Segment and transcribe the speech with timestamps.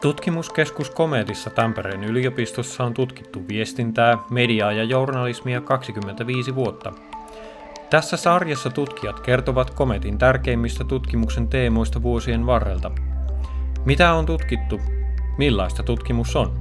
[0.00, 6.92] Tutkimuskeskus Kometissa Tampereen yliopistossa on tutkittu viestintää, mediaa ja journalismia 25 vuotta.
[7.90, 12.90] Tässä sarjassa tutkijat kertovat Kometin tärkeimmistä tutkimuksen teemoista vuosien varrelta.
[13.84, 14.80] Mitä on tutkittu?
[15.38, 16.58] Millaista tutkimus on?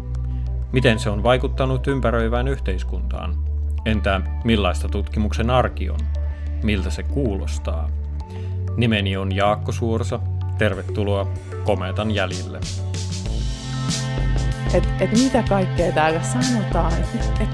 [0.71, 3.35] Miten se on vaikuttanut ympäröivään yhteiskuntaan?
[3.85, 5.99] Entä millaista tutkimuksen arki on?
[6.63, 7.89] Miltä se kuulostaa?
[8.77, 10.19] Nimeni on Jaakko Suorsa.
[10.57, 11.27] Tervetuloa
[11.63, 12.59] Kometan jäljille
[14.73, 16.93] että et mitä kaikkea täällä sanotaan.
[16.93, 17.49] Että et,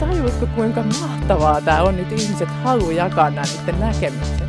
[0.00, 4.46] tajuutko kuinka mahtavaa tämä on, että ihmiset haluaa jakaa nämä niiden näkemykset.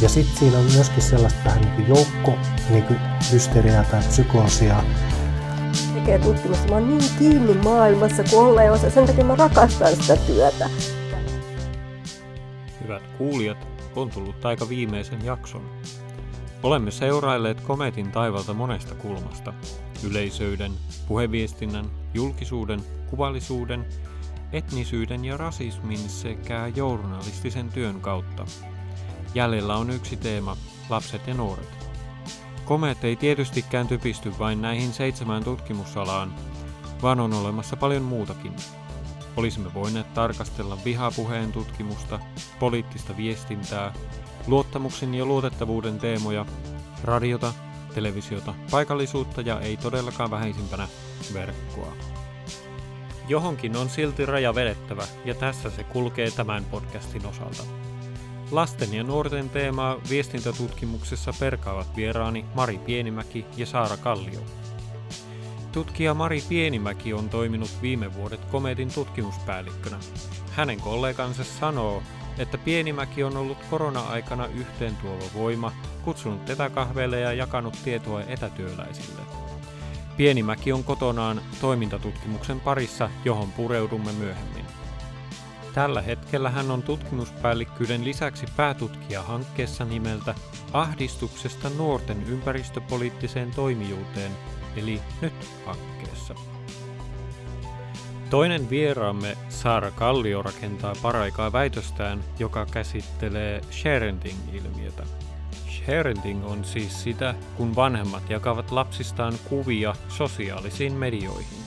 [0.00, 2.38] Ja sitten siinä on myöskin sellaista vähän niin kuin joukko,
[2.70, 3.00] niin kuin
[3.32, 4.76] hysteriaa tai psykoosia.
[5.94, 6.68] Tekee tutkimusta.
[6.68, 10.70] Mä oon niin kiinni maailmassa kuin ollaan ja sen takia mä rakastan sitä työtä.
[12.82, 15.70] Hyvät kuulijat, on tullut aika viimeisen jakson.
[16.62, 19.52] Olemme seurailleet kometin taivalta monesta kulmasta.
[20.02, 20.72] Yleisöyden,
[21.08, 23.86] puheviestinnän, julkisuuden, kuvallisuuden,
[24.52, 28.46] etnisyyden ja rasismin sekä journalistisen työn kautta.
[29.34, 30.56] Jäljellä on yksi teema,
[30.88, 31.88] lapset ja nuoret.
[32.64, 36.34] Komet ei tietystikään typisty vain näihin seitsemään tutkimusalaan,
[37.02, 38.52] vaan on olemassa paljon muutakin.
[39.36, 42.20] Olisimme voineet tarkastella vihapuheen tutkimusta,
[42.58, 43.94] poliittista viestintää,
[44.46, 46.46] luottamuksen ja luotettavuuden teemoja,
[47.04, 47.52] radiota,
[47.94, 50.88] televisiota, paikallisuutta ja ei todellakaan vähäisimpänä
[51.34, 51.92] verkkoa.
[53.28, 57.62] Johonkin on silti raja vedettävä, ja tässä se kulkee tämän podcastin osalta.
[58.50, 64.40] Lasten ja nuorten teemaa viestintätutkimuksessa perkaavat vieraani Mari Pienimäki ja Saara Kallio.
[65.72, 69.98] Tutkija Mari Pienimäki on toiminut viime vuodet Kometin tutkimuspäällikkönä.
[70.50, 72.02] Hänen kollegansa sanoo,
[72.38, 75.72] että Pienimäki on ollut korona-aikana yhteen tuova voima,
[76.04, 79.22] kutsunut etäkahveille ja jakanut tietoa etätyöläisille.
[80.16, 84.64] Pienimäki on kotonaan toimintatutkimuksen parissa, johon pureudumme myöhemmin.
[85.74, 90.34] Tällä hetkellä hän on tutkimuspäällikkyyden lisäksi päätutkija hankkeessa nimeltä
[90.72, 94.32] Ahdistuksesta nuorten ympäristöpoliittiseen toimijuuteen,
[94.76, 95.97] eli NYT-hankkeessa.
[98.30, 105.02] Toinen vieraamme Saara Kallio rakentaa paraikaa väitöstään, joka käsittelee sharenting-ilmiötä.
[105.68, 111.58] Sharenting on siis sitä, kun vanhemmat jakavat lapsistaan kuvia sosiaalisiin medioihin.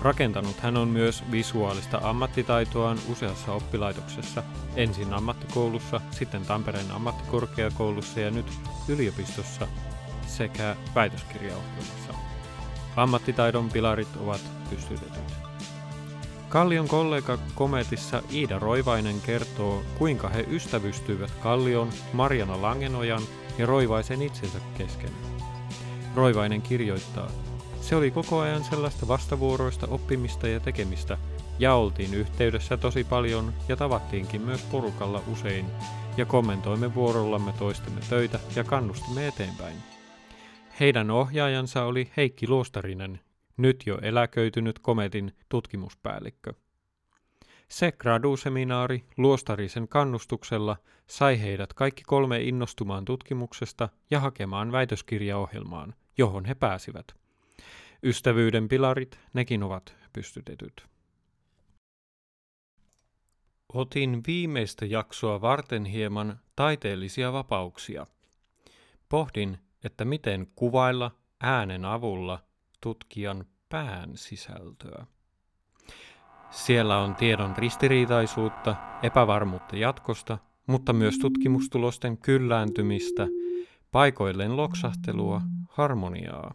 [0.00, 4.42] Rakentanut hän on myös visuaalista ammattitaitoaan useassa oppilaitoksessa,
[4.76, 8.52] ensin ammattikoulussa, sitten Tampereen ammattikorkeakoulussa ja nyt
[8.88, 9.68] yliopistossa
[10.26, 12.14] sekä väitöskirjaohjelmassa.
[12.96, 14.40] Ammattitaidon pilarit ovat
[14.70, 15.41] pystytetyt.
[16.52, 23.22] Kallion kollega Kometissa Iida Roivainen kertoo, kuinka he ystävystyivät Kallion, Marjana Langenojan
[23.58, 25.10] ja Roivaisen itsensä kesken.
[26.16, 27.30] Roivainen kirjoittaa,
[27.80, 31.18] se oli koko ajan sellaista vastavuoroista oppimista ja tekemistä,
[31.58, 35.66] ja oltiin yhteydessä tosi paljon ja tavattiinkin myös porukalla usein,
[36.16, 39.76] ja kommentoimme vuorollamme toistemme töitä ja kannustimme eteenpäin.
[40.80, 43.20] Heidän ohjaajansa oli Heikki Luostarinen,
[43.56, 46.52] nyt jo eläköitynyt Kometin tutkimuspäällikkö.
[47.68, 50.76] Se graduseminaari Luostarisen kannustuksella
[51.06, 57.06] sai heidät kaikki kolme innostumaan tutkimuksesta ja hakemaan väitöskirjaohjelmaan, johon he pääsivät.
[58.02, 60.86] Ystävyyden pilarit, nekin ovat pystytetyt.
[63.74, 68.06] Otin viimeistä jaksoa varten hieman taiteellisia vapauksia.
[69.08, 72.44] Pohdin, että miten kuvailla äänen avulla
[72.82, 75.06] tutkijan pään sisältöä.
[76.50, 83.26] Siellä on tiedon ristiriitaisuutta, epävarmuutta jatkosta, mutta myös tutkimustulosten kyllääntymistä,
[83.92, 86.54] paikoilleen loksahtelua, harmoniaa.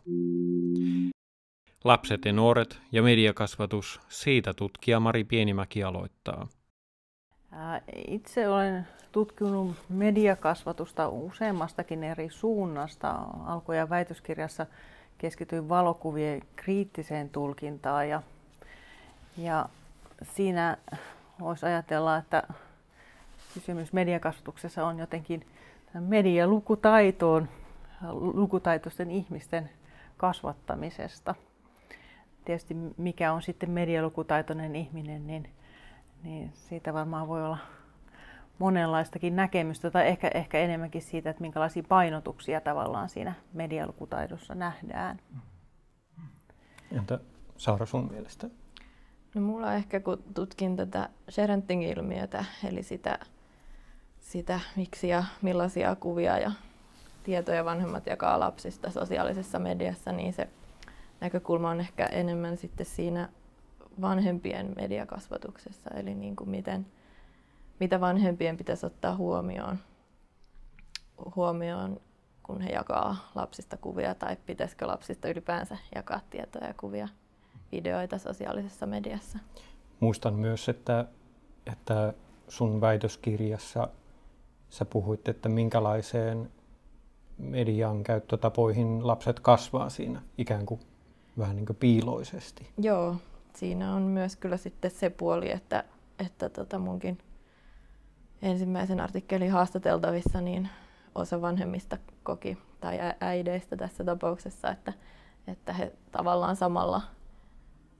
[1.83, 6.47] Lapset ja nuoret ja mediakasvatus, siitä tutkija Mari Pienimäki aloittaa.
[8.07, 13.11] Itse olen tutkinut mediakasvatusta useammastakin eri suunnasta.
[13.45, 14.65] Alkuja väitöskirjassa
[15.17, 18.21] keskityin valokuvien kriittiseen tulkintaan ja,
[19.37, 19.69] ja
[20.23, 20.77] siinä
[21.39, 22.43] voisi ajatella, että
[23.53, 25.45] kysymys mediakasvatuksessa on jotenkin
[25.93, 27.49] medialukutaitoon,
[28.11, 29.69] lukutaitoisten ihmisten
[30.17, 31.35] kasvattamisesta.
[32.45, 35.49] Tietysti mikä on sitten medialukutaitoinen ihminen, niin,
[36.23, 37.57] niin siitä varmaan voi olla
[38.59, 45.19] monenlaistakin näkemystä tai ehkä, ehkä enemmänkin siitä, että minkälaisia painotuksia tavallaan siinä medialukutaidossa nähdään.
[46.91, 47.19] Entä
[47.57, 48.49] Saara sun mielestä?
[49.35, 53.19] No mulla ehkä kun tutkin tätä sharenting-ilmiötä, eli sitä,
[54.19, 56.51] sitä miksi ja millaisia kuvia ja
[57.23, 60.49] tietoja vanhemmat jakaa lapsista sosiaalisessa mediassa, niin se
[61.21, 63.29] näkökulma on ehkä enemmän sitten siinä
[64.01, 66.85] vanhempien mediakasvatuksessa, eli niin kuin miten,
[67.79, 69.77] mitä vanhempien pitäisi ottaa huomioon,
[71.35, 71.99] huomioon,
[72.43, 77.07] kun he jakaa lapsista kuvia, tai pitäisikö lapsista ylipäänsä jakaa tietoja ja kuvia,
[77.71, 79.39] videoita sosiaalisessa mediassa.
[79.99, 81.05] Muistan myös, että,
[81.65, 82.13] että
[82.47, 83.87] sun väitöskirjassa
[84.69, 86.51] sä puhuit, että minkälaiseen
[87.37, 90.79] median käyttötapoihin lapset kasvaa siinä ikään kuin
[91.37, 92.69] vähän niin kuin piiloisesti.
[92.77, 93.15] Joo,
[93.55, 95.83] siinä on myös kyllä sitten se puoli, että,
[96.25, 97.17] että tota munkin
[98.41, 100.69] ensimmäisen artikkelin haastateltavissa niin
[101.15, 104.93] osa vanhemmista koki, tai äideistä tässä tapauksessa, että,
[105.47, 107.01] että he tavallaan samalla,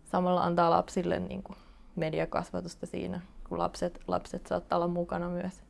[0.04, 1.58] samalla antaa lapsille niin kuin
[1.96, 5.64] mediakasvatusta siinä, kun lapset, lapset saattaa olla mukana myös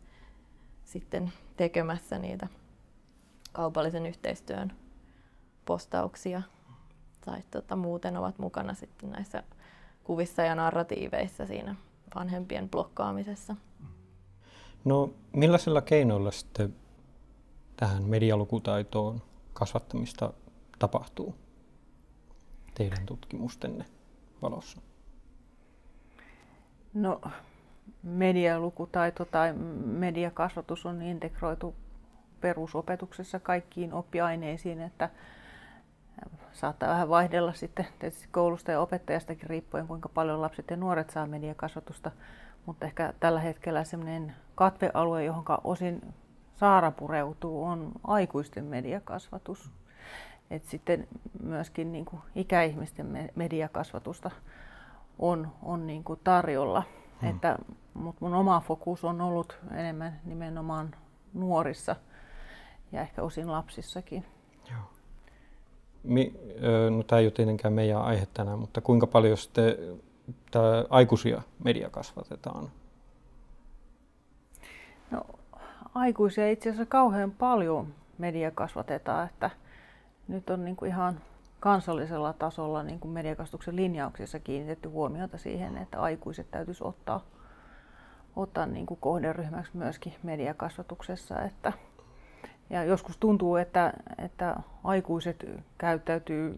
[0.86, 2.48] sitten tekemässä niitä
[3.52, 4.74] kaupallisen yhteistyön
[5.66, 6.42] postauksia
[7.26, 9.44] tai tota, muuten ovat mukana sitten näissä
[10.04, 11.76] kuvissa ja narratiiveissa siinä
[12.16, 13.56] vanhempien blokkaamisessa.
[14.88, 16.76] No millaisilla keinoilla sitten
[17.78, 19.22] tähän medialukutaitoon
[19.54, 20.34] kasvattamista
[20.80, 21.36] tapahtuu
[22.76, 23.86] teidän tutkimustenne
[24.42, 24.82] valossa?
[26.94, 27.22] No
[28.04, 29.54] medialukutaito tai
[29.86, 31.76] mediakasvatus on integroitu
[32.42, 35.10] perusopetuksessa kaikkiin oppiaineisiin, että
[36.54, 37.88] saattaa vähän vaihdella sitten
[38.32, 42.12] koulusta ja opettajastakin riippuen, kuinka paljon lapset ja nuoret saa mediakasvatusta,
[42.68, 46.14] mutta ehkä tällä hetkellä sellainen katvealue, johon osin
[46.56, 49.72] Saara pureutuu, on aikuisten mediakasvatus.
[50.50, 51.08] Et sitten
[51.44, 54.32] myöskin niin kuin ikäihmisten mediakasvatusta
[55.20, 56.84] on, on niin kuin tarjolla.
[57.22, 57.30] Hmm.
[57.30, 57.58] Että,
[57.94, 60.96] mutta mun oma fokus on ollut enemmän nimenomaan
[61.34, 61.96] nuorissa
[62.92, 64.26] ja ehkä osin lapsissakin.
[64.72, 64.82] Joo.
[66.04, 66.34] Mi,
[66.98, 69.76] no, tämä ei ole tietenkään meidän aihe tänään, mutta kuinka paljon sitten
[70.52, 72.72] tää aikuisia media kasvatetaan?
[75.12, 75.26] No,
[75.96, 79.50] aikuisia itse asiassa kauhean paljon media kasvatetaan, että
[80.28, 81.20] nyt on niin kuin ihan
[81.60, 87.26] kansallisella tasolla niin kuin mediakasvatuksen linjauksissa kiinnitetty huomiota siihen, että aikuiset täytyisi ottaa,
[88.36, 91.42] ottaa niin kuin kohderyhmäksi myöskin mediakasvatuksessa.
[91.42, 91.74] Että,
[92.70, 95.46] ja joskus tuntuu, että, että aikuiset
[95.78, 96.58] käyttäytyy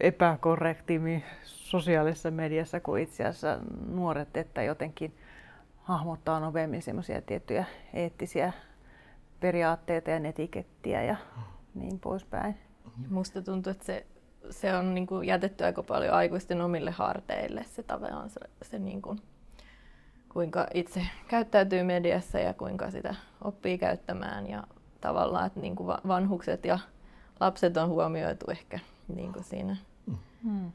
[0.00, 3.58] epäkorrektimmin sosiaalisessa mediassa kuin itse asiassa
[3.88, 5.14] nuoret, että jotenkin
[5.76, 7.64] hahmottaa nopeammin semmoisia tiettyjä
[7.94, 8.52] eettisiä
[9.40, 11.16] periaatteita ja etikettiä ja
[11.74, 12.56] niin poispäin.
[13.10, 14.06] Musta tuntuu, että se,
[14.50, 19.02] se on niin kuin jätetty aika paljon aikuisten omille harteille se tavallaan se, se niin
[19.02, 19.18] kuin,
[20.28, 24.64] kuinka itse käyttäytyy mediassa ja kuinka sitä oppii käyttämään ja
[25.00, 26.78] tavallaan, että niin kuin vanhukset ja
[27.40, 28.78] lapset on huomioitu ehkä
[29.08, 29.76] niin kuin siinä,
[30.44, 30.72] mm.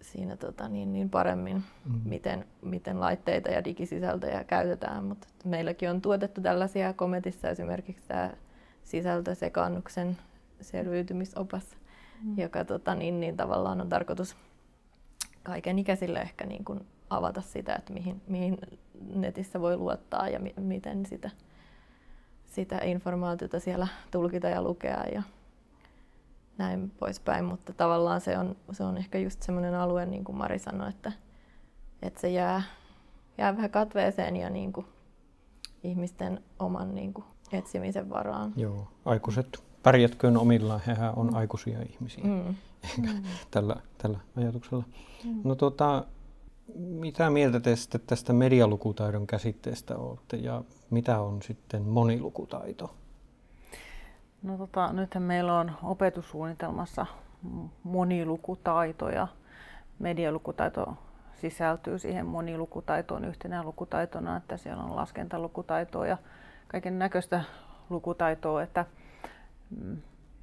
[0.00, 2.00] siinä tota, niin, niin paremmin, mm.
[2.04, 5.04] miten, miten laitteita ja digisisältöjä käytetään.
[5.04, 8.30] Mutta meilläkin on tuotettu tällaisia kometissa esimerkiksi tämä
[8.84, 10.16] sisältösekannuksen
[10.60, 11.76] selviytymisopas,
[12.22, 12.38] mm.
[12.38, 14.36] joka tota, niin, niin tavallaan on tarkoitus
[15.42, 18.58] kaiken ikäisille ehkä niin kuin avata sitä, että mihin, mihin
[19.14, 21.30] netissä voi luottaa ja mi- miten sitä,
[22.44, 25.22] sitä informaatiota siellä tulkita ja lukea ja
[26.58, 27.44] näin poispäin.
[27.44, 31.12] Mutta tavallaan se on, se on ehkä just semmoinen alue, niin kuin Mari sanoi, että,
[32.02, 32.62] että se jää,
[33.38, 34.86] jää vähän katveeseen ja niin kuin
[35.82, 38.52] ihmisten oman niin kuin etsimisen varaan.
[38.56, 41.34] Joo, aikuiset pärjätköön omillaan, hehän on mm.
[41.34, 42.24] aikuisia ihmisiä.
[42.24, 42.54] Mm.
[43.02, 43.22] mm.
[43.50, 44.84] tällä, tällä ajatuksella.
[45.24, 45.40] Mm.
[45.44, 46.04] No tota,
[46.76, 52.94] mitä mieltä te sitten tästä medialukutaidon käsitteestä olette ja mitä on sitten monilukutaito?
[54.44, 57.06] No tota, nythän meillä on opetussuunnitelmassa
[57.82, 59.28] monilukutaito ja
[59.98, 60.96] medialukutaito
[61.34, 66.18] sisältyy siihen monilukutaitoon yhtenä lukutaitona, että siellä on laskentalukutaitoa ja
[66.68, 67.44] kaiken näköistä
[67.90, 68.84] lukutaitoa, että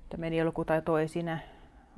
[0.04, 1.40] että medialukutaito ei siinä,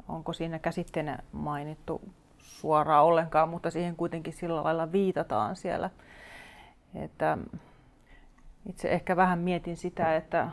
[0.08, 2.02] onko siinä käsitteenä mainittu
[2.38, 5.90] suoraan ollenkaan, mutta siihen kuitenkin sillä lailla viitataan siellä.
[6.96, 7.38] Että
[8.70, 10.50] itse ehkä vähän mietin sitä, että,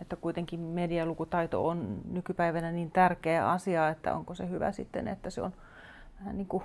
[0.00, 5.42] että kuitenkin medialukutaito on nykypäivänä niin tärkeä asia, että onko se hyvä sitten, että se
[5.42, 5.52] on
[6.20, 6.62] vähän niin kuin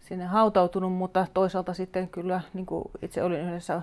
[0.00, 3.82] sinne hautautunut, mutta toisaalta sitten kyllä niin kuin itse olin yhdessä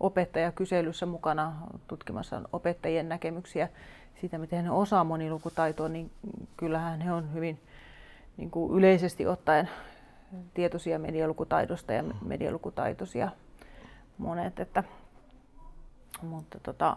[0.00, 1.52] opettajakyselyssä mukana
[1.88, 3.68] tutkimassa opettajien näkemyksiä
[4.20, 6.10] siitä, miten he osaa monilukutaitoa, niin
[6.56, 7.60] kyllähän he on hyvin
[8.36, 9.68] niin kuin yleisesti ottaen
[10.54, 13.28] tietoisia medialukutaidosta ja medialukutaitoisia
[14.18, 14.60] monet.
[14.60, 14.84] Että,
[16.22, 16.96] mutta tota,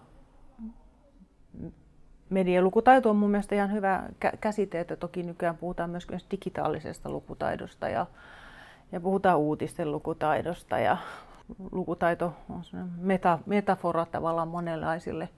[2.29, 4.03] medialukutaito on mun mielestä ihan hyvä
[4.41, 8.05] käsite, että toki nykyään puhutaan myös digitaalisesta lukutaidosta ja,
[8.91, 10.97] ja puhutaan uutisten lukutaidosta ja
[11.71, 12.63] lukutaito on
[12.97, 15.29] meta, metafora tavallaan monenlaisille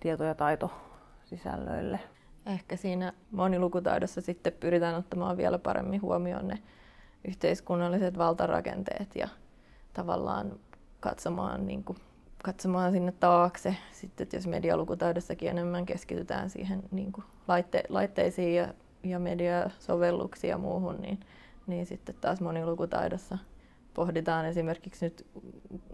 [0.00, 2.00] tieto- ja taitosisällöille.
[2.46, 6.58] Ehkä siinä monilukutaidossa sitten pyritään ottamaan vielä paremmin huomioon ne
[7.28, 9.28] yhteiskunnalliset valtarakenteet ja
[9.92, 10.52] tavallaan
[11.00, 11.98] katsomaan, niin kuin,
[12.44, 13.76] katsomaan sinne taakse.
[13.92, 20.96] Sitten jos medialukutaidossakin enemmän keskitytään siihen niin kuin laitte, laitteisiin ja, ja mediasovelluksiin ja muuhun,
[21.00, 21.20] niin,
[21.66, 23.38] niin sitten taas monilukutaidossa
[23.94, 25.26] pohditaan esimerkiksi nyt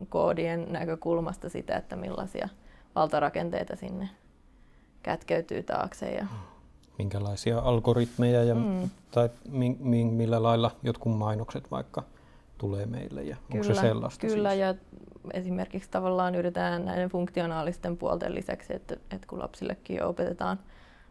[0.08, 2.48] koodien näkökulmasta sitä, että millaisia
[2.94, 4.08] valtarakenteita sinne
[5.02, 6.10] kätkeytyy taakse.
[6.10, 6.26] Ja...
[6.98, 8.90] Minkälaisia algoritmeja ja mm.
[9.10, 12.02] tai mi, mi, millä lailla jotkut mainokset vaikka
[12.58, 14.60] tulee meille ja kyllä, onko se sellaista Kyllä siis?
[14.60, 14.74] ja
[15.32, 20.58] esimerkiksi tavallaan yritetään näiden funktionaalisten puolten lisäksi, että, että kun lapsillekin jo opetetaan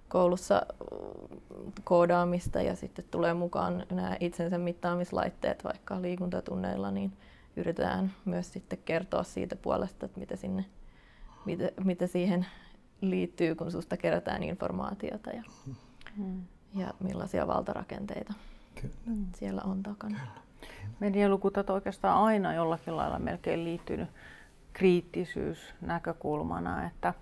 [0.08, 0.62] koulussa
[1.84, 7.14] koodaamista ja sitten tulee mukaan nämä itsensä mittaamislaitteet vaikka liikuntatunneilla, niin
[7.56, 10.66] yritetään myös sitten kertoa siitä puolesta, että mitä, sinne,
[11.46, 12.46] mitä, mitä siihen
[13.02, 15.44] liittyy, kun susta kerätään informaatiota ja,
[16.18, 16.42] mm.
[16.76, 18.34] ja millaisia valtarakenteita
[18.82, 18.96] Kyllä.
[19.36, 20.20] siellä on takana.
[20.20, 20.49] Kyllä.
[21.00, 24.10] Medialukutat oikeastaan aina jollakin lailla melkein liittynyt
[24.74, 27.14] kriittisyys näkökulmana, että,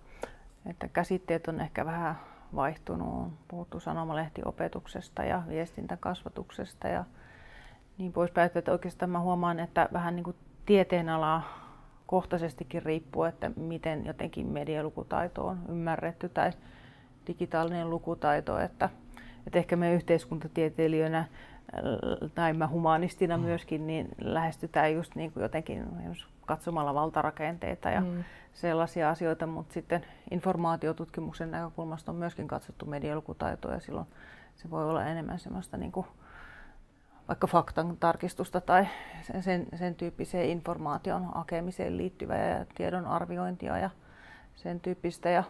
[0.66, 2.20] että käsitteet on ehkä vähän
[2.56, 3.08] vaihtunut.
[3.08, 7.04] On puhuttu sanomalehtiopetuksesta ja viestintäkasvatuksesta ja
[7.98, 8.52] niin poispäin.
[8.56, 11.42] Että oikeastaan mä huomaan, että vähän niin kuin tieteenala
[12.06, 16.52] kohtaisestikin riippuu, että miten jotenkin medialukutaito on ymmärretty tai
[17.28, 18.60] digitaalinen lukutaito.
[18.60, 18.90] Että,
[19.48, 21.26] että ehkä me yhteiskuntatieteilijöinä
[22.36, 23.44] tai mä humanistina mm.
[23.44, 25.86] myöskin, niin lähestytään just niin kuin jotenkin
[26.46, 28.24] katsomalla valtarakenteita ja mm.
[28.54, 34.08] sellaisia asioita, mutta sitten informaatiotutkimuksen näkökulmasta on myöskin katsottu medialukutaitoa ja silloin
[34.56, 36.08] se voi olla enemmän semmoista niin kuin
[37.28, 38.88] vaikka faktan tarkistusta tai
[39.22, 43.90] sen, sen, sen tyyppiseen informaation hakemiseen liittyvää ja tiedon arviointia ja
[44.56, 45.30] sen tyyppistä.
[45.30, 45.44] Ja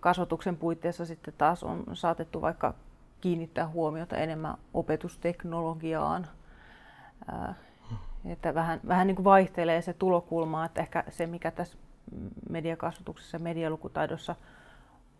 [0.00, 2.74] kasvatuksen puitteissa sitten taas on saatettu vaikka
[3.20, 6.26] kiinnittää huomiota enemmän opetusteknologiaan.
[8.24, 11.78] Että vähän, vähän niin kuin vaihtelee se tulokulma, että ehkä se mikä tässä
[12.50, 14.36] mediakasvatuksessa ja medialukutaidossa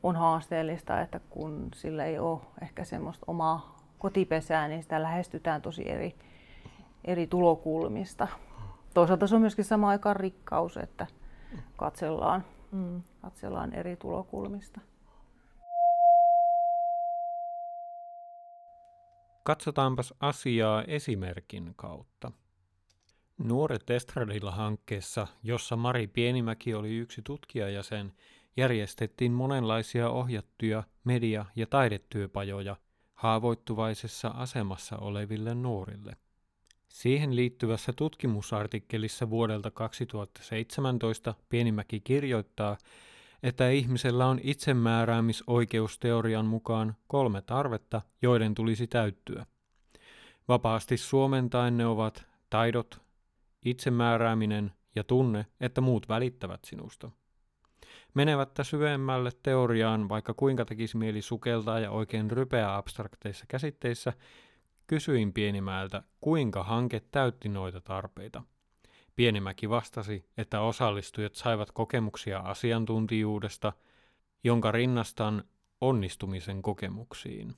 [0.03, 5.91] on haasteellista, että kun sillä ei ole ehkä semmoista omaa kotipesää, niin sitä lähestytään tosi
[5.91, 6.15] eri,
[7.05, 8.29] eri tulokulmista.
[8.95, 11.07] Toisaalta se on myöskin sama aikaan rikkaus, että
[11.77, 13.03] katsellaan, mm.
[13.23, 14.81] katsellaan eri tulokulmista.
[19.51, 22.33] Katsotaanpas asiaa esimerkin kautta.
[23.39, 28.13] Nuoret Estradilla-hankkeessa, jossa Mari Pienimäki oli yksi tutkijajäsen,
[28.57, 32.77] järjestettiin monenlaisia ohjattuja media- ja taidetyöpajoja
[33.15, 36.17] haavoittuvaisessa asemassa oleville nuorille.
[36.89, 42.79] Siihen liittyvässä tutkimusartikkelissa vuodelta 2017 Pienimäki kirjoittaa,
[43.43, 49.47] että ihmisellä on itsemääräämisoikeusteorian mukaan kolme tarvetta, joiden tulisi täyttyä.
[50.49, 53.01] Vapaasti suomentaen ne ovat taidot,
[53.65, 57.11] itsemäärääminen ja tunne, että muut välittävät sinusta.
[58.15, 64.13] Menevättä syvemmälle teoriaan, vaikka kuinka tekisi mieli sukeltaa ja oikein rypeä abstrakteissa käsitteissä,
[64.87, 68.43] kysyin Pienimäeltä, kuinka hanke täytti noita tarpeita.
[69.21, 73.73] Pienimäki vastasi, että osallistujat saivat kokemuksia asiantuntijuudesta,
[74.45, 75.45] jonka rinnastan
[75.81, 77.55] onnistumisen kokemuksiin.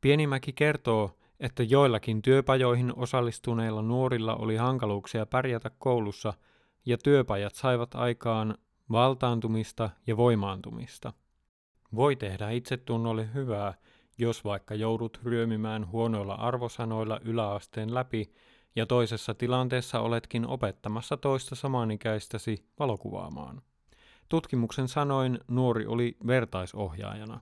[0.00, 6.32] Pienimäki kertoo, että joillakin työpajoihin osallistuneilla nuorilla oli hankaluuksia pärjätä koulussa
[6.86, 8.58] ja työpajat saivat aikaan
[8.90, 11.12] valtaantumista ja voimaantumista.
[11.94, 13.74] Voi tehdä itsetunnolle hyvää,
[14.18, 18.34] jos vaikka joudut ryömimään huonoilla arvosanoilla yläasteen läpi
[18.76, 23.62] ja toisessa tilanteessa oletkin opettamassa toista samanikäistäsi valokuvaamaan.
[24.28, 27.40] Tutkimuksen sanoin nuori oli vertaisohjaajana.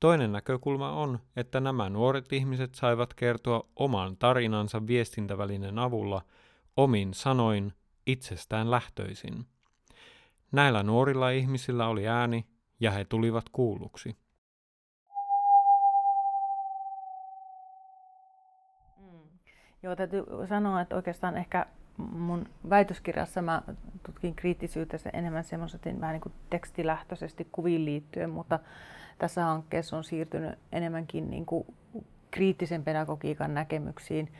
[0.00, 6.22] Toinen näkökulma on, että nämä nuoret ihmiset saivat kertoa oman tarinansa viestintävälinen avulla
[6.76, 7.72] omin sanoin
[8.06, 9.46] itsestään lähtöisin.
[10.52, 12.46] Näillä nuorilla ihmisillä oli ääni
[12.80, 14.16] ja he tulivat kuulluksi.
[19.86, 21.66] Joo, täytyy sanoa, että oikeastaan ehkä
[21.96, 23.62] mun väitöskirjassa mä
[24.06, 28.58] tutkin kriittisyyttä enemmän semmoisesti vähän niin kuin tekstilähtöisesti kuviin liittyen, mutta
[29.18, 31.66] tässä hankkeessa on siirtynyt enemmänkin niin kuin
[32.30, 34.32] kriittisen pedagogiikan näkemyksiin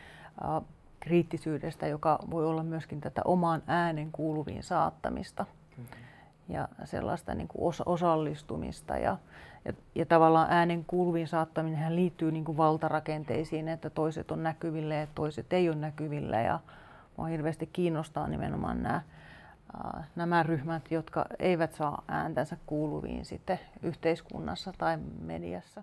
[0.44, 0.62] äh,
[1.00, 5.46] kriittisyydestä, joka voi olla myöskin tätä oman äänen kuuluviin saattamista.
[5.76, 6.06] Mm-hmm.
[6.48, 8.96] Ja sellaista niin kuin osallistumista.
[8.96, 9.16] Ja,
[9.64, 15.06] ja, ja tavallaan äänen kuuluviin saattaminen liittyy niin kuin valtarakenteisiin, että toiset on näkyvillä ja
[15.14, 16.42] toiset ei ole näkyvillä.
[16.42, 16.60] Ja
[17.16, 19.00] minua hirveästi kiinnostaa nimenomaan nämä,
[20.16, 25.82] nämä ryhmät, jotka eivät saa ääntänsä kuuluviin sitten yhteiskunnassa tai mediassa.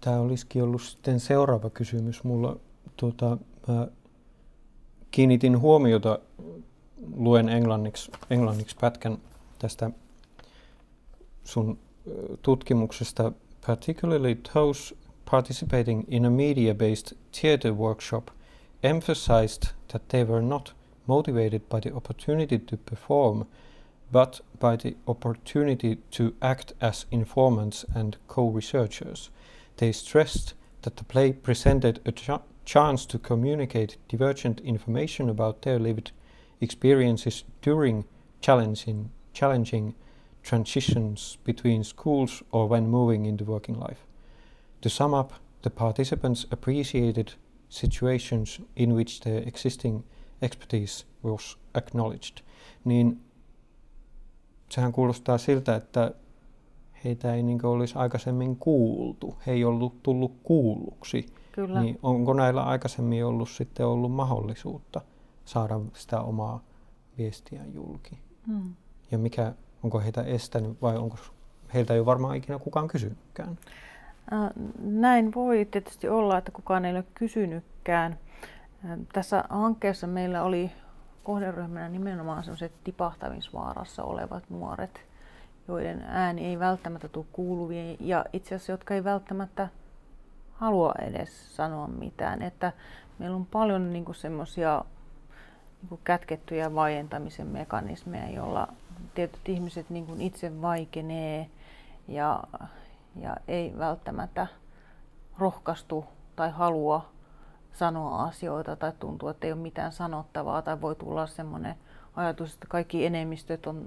[0.00, 2.24] Tämä olisikin ollut sitten seuraava kysymys.
[2.24, 2.56] Mulla
[2.96, 3.88] tuota, mä
[5.10, 6.18] kiinnitin huomiota,
[7.16, 9.18] luen englanniksi, englanniksi pätkän
[9.58, 9.90] tästä
[11.44, 11.78] sun
[12.42, 13.32] tutkimuksesta,
[13.66, 14.96] particularly those
[15.30, 18.28] participating in a media-based theater workshop
[18.82, 20.74] emphasized that they were not
[21.06, 23.44] motivated by the opportunity to perform,
[24.12, 29.30] but by the opportunity to act as informants and co-researchers.
[29.76, 35.78] They stressed that the play presented a ch- chance to communicate divergent information about their
[35.78, 36.12] lived
[36.60, 38.04] experiences during
[38.40, 39.94] challenging, challenging
[40.42, 44.00] transitions between schools or when moving into working life.
[44.80, 47.34] To sum up, the participants appreciated
[47.68, 50.02] situations in which their existing
[50.42, 52.42] expertise was acknowledged.
[52.84, 53.20] Niin
[54.70, 56.14] sehän kuulostaa siltä, että
[57.04, 59.36] heitä ei niin olisi aikaisemmin kuultu.
[59.46, 61.26] He ei ollut tullut kuulluksi.
[61.52, 61.80] Kyllä.
[61.80, 65.00] Niin onko näillä aikaisemmin ollut sitten ollut mahdollisuutta
[65.44, 66.60] saada sitä omaa
[67.18, 68.18] viestiä julki?
[68.46, 68.74] Hmm.
[69.10, 71.16] Ja mikä, onko heitä estänyt vai onko
[71.74, 73.58] heiltä ei ole varmaan ikinä kukaan kysynytkään?
[74.78, 78.18] Näin voi tietysti olla, että kukaan ei ole kysynytkään.
[79.12, 80.72] Tässä hankkeessa meillä oli
[81.24, 85.00] kohderyhmänä nimenomaan sellaiset tipahtamisvaarassa olevat nuoret,
[85.68, 89.68] joiden ääni ei välttämättä tule kuuluviin ja itse asiassa jotka ei välttämättä
[90.52, 92.42] halua edes sanoa mitään.
[92.42, 92.72] Että
[93.18, 94.84] meillä on paljon niin semmoisia
[95.90, 98.68] niin kätkettyjä vaientamisen mekanismeja, joilla
[99.14, 101.46] tietyt ihmiset niin kuin itse vaikenee
[102.08, 102.42] ja,
[103.16, 104.46] ja ei välttämättä
[105.38, 106.04] rohkaistu
[106.36, 107.08] tai halua
[107.72, 111.74] sanoa asioita tai tuntuu, että ei ole mitään sanottavaa tai voi tulla semmoinen
[112.16, 113.84] ajatus, että kaikki enemmistöt on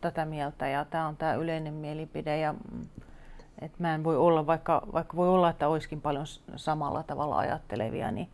[0.00, 2.54] tätä mieltä ja tämä on tämä yleinen mielipide ja
[3.60, 8.10] että mä en voi olla, vaikka, vaikka voi olla, että olisikin paljon samalla tavalla ajattelevia,
[8.10, 8.28] niin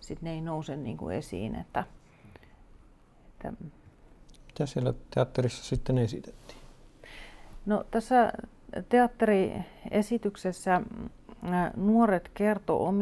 [0.00, 1.54] sitten ne ei nouse niin kuin esiin.
[1.54, 1.84] Että,
[3.48, 3.64] että...
[4.46, 6.58] Mitä siellä teatterissa sitten esitettiin?
[7.66, 8.32] No tässä
[8.88, 10.80] teatteriesityksessä
[11.76, 12.92] nuoret kertoo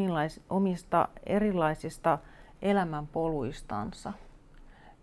[0.50, 2.18] omista erilaisista
[2.62, 4.12] elämänpoluistansa.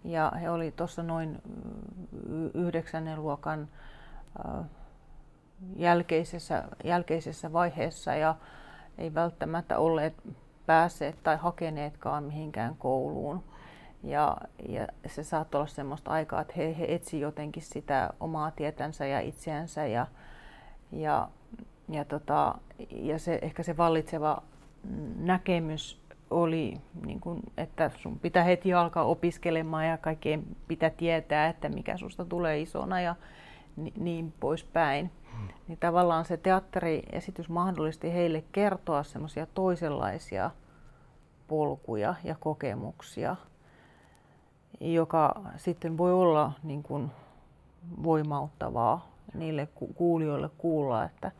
[0.04, 1.42] Ja he oli tuossa noin
[2.54, 3.68] yhdeksännen luokan
[5.76, 8.36] jälkeisessä, jälkeisessä vaiheessa ja
[8.98, 10.14] ei välttämättä olleet
[10.66, 13.44] päässeet tai hakeneetkaan mihinkään kouluun.
[14.04, 14.38] Ja,
[14.70, 19.20] ja se saattoi olla sellaista aikaa, että he, he etsivät jotenkin sitä omaa tietänsä ja
[19.20, 20.08] itseänsä ja,
[20.92, 21.30] ja,
[21.90, 22.56] ja, tota,
[22.92, 24.44] ja se, ehkä se vallitseva
[25.18, 31.70] näkemys oli, niin kun, että sun pitää heti alkaa opiskelemaan ja kaikkeen pitää tietää, että
[31.70, 33.16] mikä susta tulee isona ja
[33.76, 35.12] ni, niin poispäin.
[35.38, 35.48] Hmm.
[35.68, 40.52] Niin tavallaan se teatteriesitys mahdollisti heille kertoa semmoisia toisenlaisia
[41.48, 43.36] polkuja ja kokemuksia,
[44.80, 47.12] joka sitten voi olla niin kuin
[48.04, 51.32] voimauttavaa niille kuulijoille kuulla, että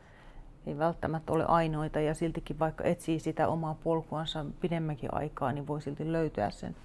[0.66, 5.82] ei välttämättä ole ainoita ja siltikin vaikka etsii sitä omaa polkuansa pidemmänkin aikaa, niin voi
[5.82, 6.76] silti löytää sen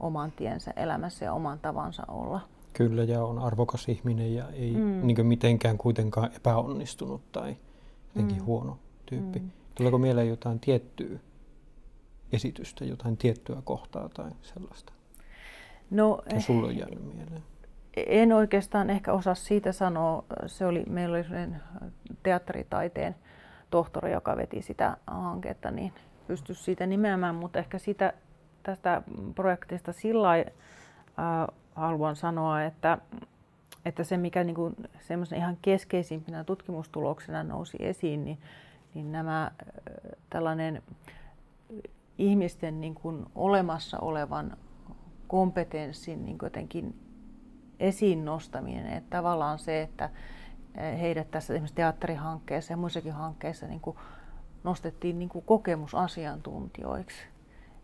[0.00, 2.40] oman tiensä elämässä ja oman tavansa olla.
[2.72, 5.06] Kyllä, ja on arvokas ihminen ja ei mm.
[5.06, 7.56] niin mitenkään kuitenkaan epäonnistunut tai
[8.08, 8.44] jotenkin mm.
[8.44, 9.38] huono tyyppi.
[9.38, 9.50] Mm.
[9.74, 11.18] Tuleeko mieleen jotain tiettyä
[12.32, 14.92] esitystä, jotain tiettyä kohtaa tai sellaista?
[15.90, 17.42] No, Mitä sulle on jäänyt mieleen?
[17.96, 20.24] En oikeastaan ehkä osaa siitä sanoa.
[20.46, 21.24] Se oli, meillä oli
[22.22, 23.14] teatteritaiteen
[23.70, 25.92] tohtori, joka veti sitä hanketta, niin
[26.26, 28.12] pysty siitä nimeämään, mutta ehkä sitä,
[28.62, 29.02] tästä
[29.34, 30.44] projektista sillä äh,
[31.74, 32.98] haluan sanoa, että,
[33.84, 34.74] että se mikä niin kuin
[35.36, 38.38] ihan keskeisimpinä tutkimustuloksena nousi esiin, niin,
[38.94, 39.50] niin nämä
[40.30, 40.82] tällainen
[42.18, 44.56] ihmisten niin kuin olemassa olevan
[45.28, 46.94] kompetenssin niin jotenkin
[47.80, 48.86] esiin nostaminen.
[48.86, 50.10] Että tavallaan se, että
[51.00, 53.82] heidät tässä esimerkiksi teatterihankkeessa ja muissakin hankkeissa niin
[54.64, 57.18] nostettiin niin kokemusasiantuntijoiksi.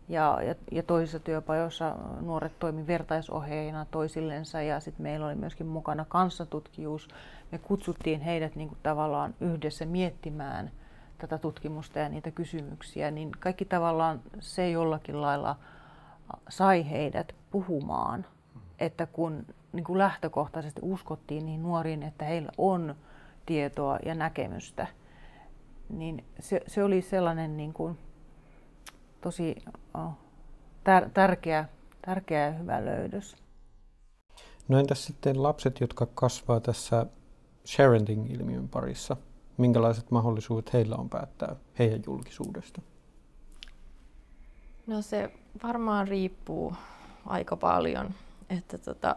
[0.09, 6.05] Ja, ja, ja toisissa työpajoissa nuoret toimi vertaisohjeina toisillensa ja sitten meillä oli myöskin mukana
[6.05, 7.07] kanssatutkijuus.
[7.51, 10.71] Me kutsuttiin heidät niin tavallaan yhdessä miettimään
[11.17, 15.55] tätä tutkimusta ja niitä kysymyksiä, niin kaikki tavallaan se jollakin lailla
[16.49, 18.25] sai heidät puhumaan
[18.79, 22.95] että kun niin kuin lähtökohtaisesti uskottiin niin nuoriin, että heillä on
[23.45, 24.87] tietoa ja näkemystä,
[25.89, 27.97] niin se, se oli sellainen niin kuin
[29.21, 29.55] tosi
[29.93, 30.11] oh,
[30.83, 31.65] tär, tärkeä,
[32.05, 33.35] tärkeä ja hyvä löydös.
[34.67, 37.05] No entäs sitten lapset, jotka kasvaa tässä
[37.67, 39.17] sharenting-ilmiön parissa?
[39.57, 42.81] Minkälaiset mahdollisuudet heillä on päättää heidän julkisuudesta?
[44.87, 45.31] No se
[45.63, 46.75] varmaan riippuu
[47.25, 48.13] aika paljon.
[48.49, 49.15] Että tota,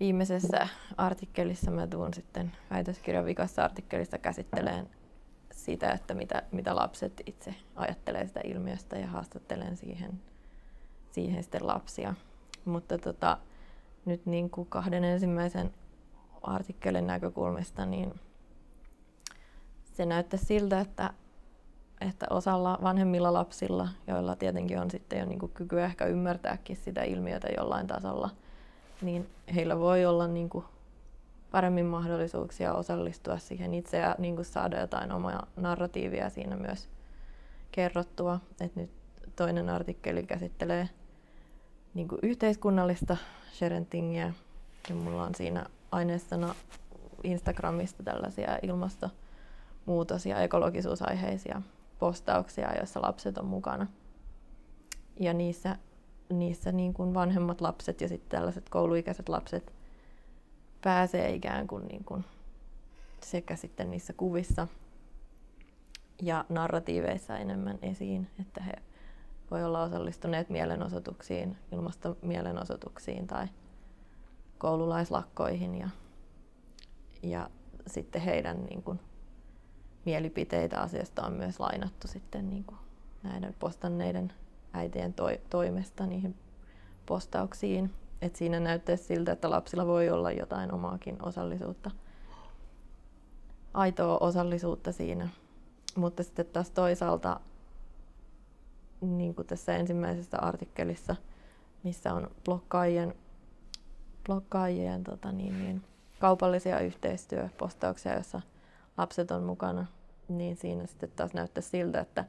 [0.00, 4.90] viimeisessä artikkelissa mä tuun sitten väitöskirjan vikassa artikkelissa käsitteleen
[5.50, 10.20] sitä, että mitä, mitä lapset itse ajattelee sitä ilmiöstä ja haastattelen siihen,
[11.10, 12.14] siihen sitten lapsia.
[12.64, 13.38] Mutta tota,
[14.04, 15.74] nyt niin kuin kahden ensimmäisen
[16.42, 18.20] artikkelin näkökulmista, niin
[19.84, 21.14] se näyttää siltä, että,
[22.02, 27.02] että osalla vanhemmilla lapsilla, joilla tietenkin on sitten jo niin kuin kykyä ehkä ymmärtääkin sitä
[27.02, 28.30] ilmiötä jollain tasolla,
[29.02, 30.64] niin heillä voi olla niin kuin
[31.50, 36.88] paremmin mahdollisuuksia osallistua siihen itse ja niin kuin saada jotain omaa narratiivia siinä myös
[37.72, 38.40] kerrottua.
[38.60, 38.90] Et nyt
[39.36, 40.88] toinen artikkeli käsittelee
[41.94, 43.16] niin kuin yhteiskunnallista
[43.52, 44.32] sharentingia
[44.88, 46.54] ja mulla on siinä aineistona
[47.24, 51.62] Instagramista tällaisia ilmastonmuutos- ja ekologisuusaiheisia
[52.02, 53.86] postauksia, joissa lapset on mukana.
[55.20, 55.76] Ja niissä,
[56.28, 59.72] niissä niin kuin vanhemmat lapset ja sitten tällaiset kouluikäiset lapset
[60.84, 62.24] pääsee ikään kuin, niin kuin
[63.24, 64.68] sekä sitten niissä kuvissa
[66.22, 68.72] ja narratiiveissa enemmän esiin, että he
[69.50, 73.46] voi olla osallistuneet mielenosoituksiin, ilmastomielenosoituksiin tai
[74.58, 75.88] koululaislakkoihin ja,
[77.22, 77.50] ja
[77.86, 79.00] sitten heidän niin kuin,
[80.04, 82.78] mielipiteitä asiasta on myös lainattu sitten niin kuin,
[83.22, 84.32] näiden postanneiden
[84.72, 86.34] äitien to- toimesta niihin
[87.06, 87.90] postauksiin.
[88.22, 91.90] Et siinä näyttää siltä, että lapsilla voi olla jotain omaakin osallisuutta,
[93.74, 95.28] aitoa osallisuutta siinä.
[95.96, 97.40] Mutta sitten taas toisaalta,
[99.00, 101.16] niin kuin tässä ensimmäisessä artikkelissa,
[101.82, 103.14] missä on blokkaajien,
[104.26, 105.82] blokkaajien tota niin, niin,
[106.18, 108.40] kaupallisia yhteistyöpostauksia, joissa
[108.98, 109.86] lapset on mukana,
[110.28, 112.24] niin siinä sitten taas näyttää siltä, että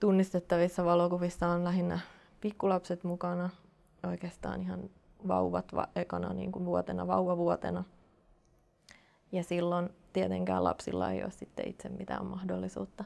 [0.00, 1.98] tunnistettavissa valokuvissa on lähinnä
[2.40, 3.50] pikkulapset mukana,
[4.06, 4.90] oikeastaan ihan
[5.28, 7.84] vauvat va- ekana niin kuin vuotena, vauvavuotena.
[9.32, 13.04] Ja silloin tietenkään lapsilla ei ole sitten itse mitään mahdollisuutta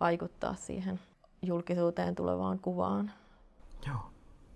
[0.00, 1.00] vaikuttaa siihen
[1.42, 3.12] julkisuuteen tulevaan kuvaan.
[3.86, 4.10] Joo.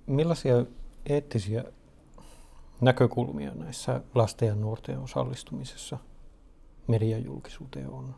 [0.06, 0.64] Millaisia
[1.06, 1.64] eettisiä
[2.80, 5.98] näkökulmia näissä lasten ja nuorten osallistumisessa
[6.86, 8.14] mediajulkisuuteen on?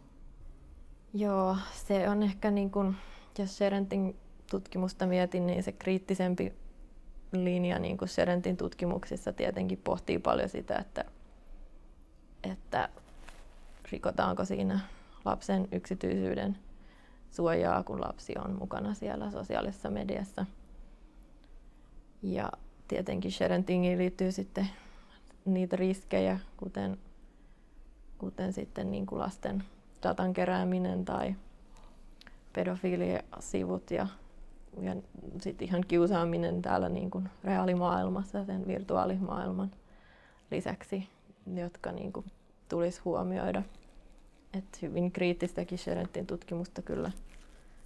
[1.15, 2.97] Joo, se on ehkä niin kuin,
[3.39, 4.17] jos Serentin
[4.51, 6.53] tutkimusta mietin, niin se kriittisempi
[7.33, 11.05] linja niin kuin Serentin tutkimuksissa tietenkin pohtii paljon sitä, että,
[12.43, 12.89] että
[13.93, 14.81] rikotaanko siinä
[15.25, 16.59] lapsen yksityisyyden
[17.31, 20.47] suojaa, kun lapsi on mukana siellä sosiaalisessa mediassa.
[22.23, 22.53] Ja
[22.89, 24.69] tietenkin sharentingiin liittyy sitten
[25.45, 26.99] niitä riskejä, kuten,
[28.19, 29.65] kuten sitten niin kuin lasten
[30.03, 31.35] datan kerääminen tai
[32.53, 34.07] pedofiilisivut ja
[34.81, 34.97] ja
[35.41, 39.71] sitten ihan kiusaaminen täällä niin kuin reaalimaailmassa sen virtuaalimaailman
[40.51, 41.09] lisäksi,
[41.55, 42.27] jotka niin kuin
[42.69, 43.63] tulisi huomioida.
[44.55, 47.11] Et hyvin kriittistäkin Sherentin tutkimusta kyllä,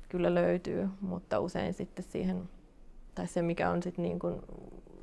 [0.09, 2.49] kyllä löytyy, mutta usein sitten siihen,
[3.15, 4.19] tai se mikä on sitten niin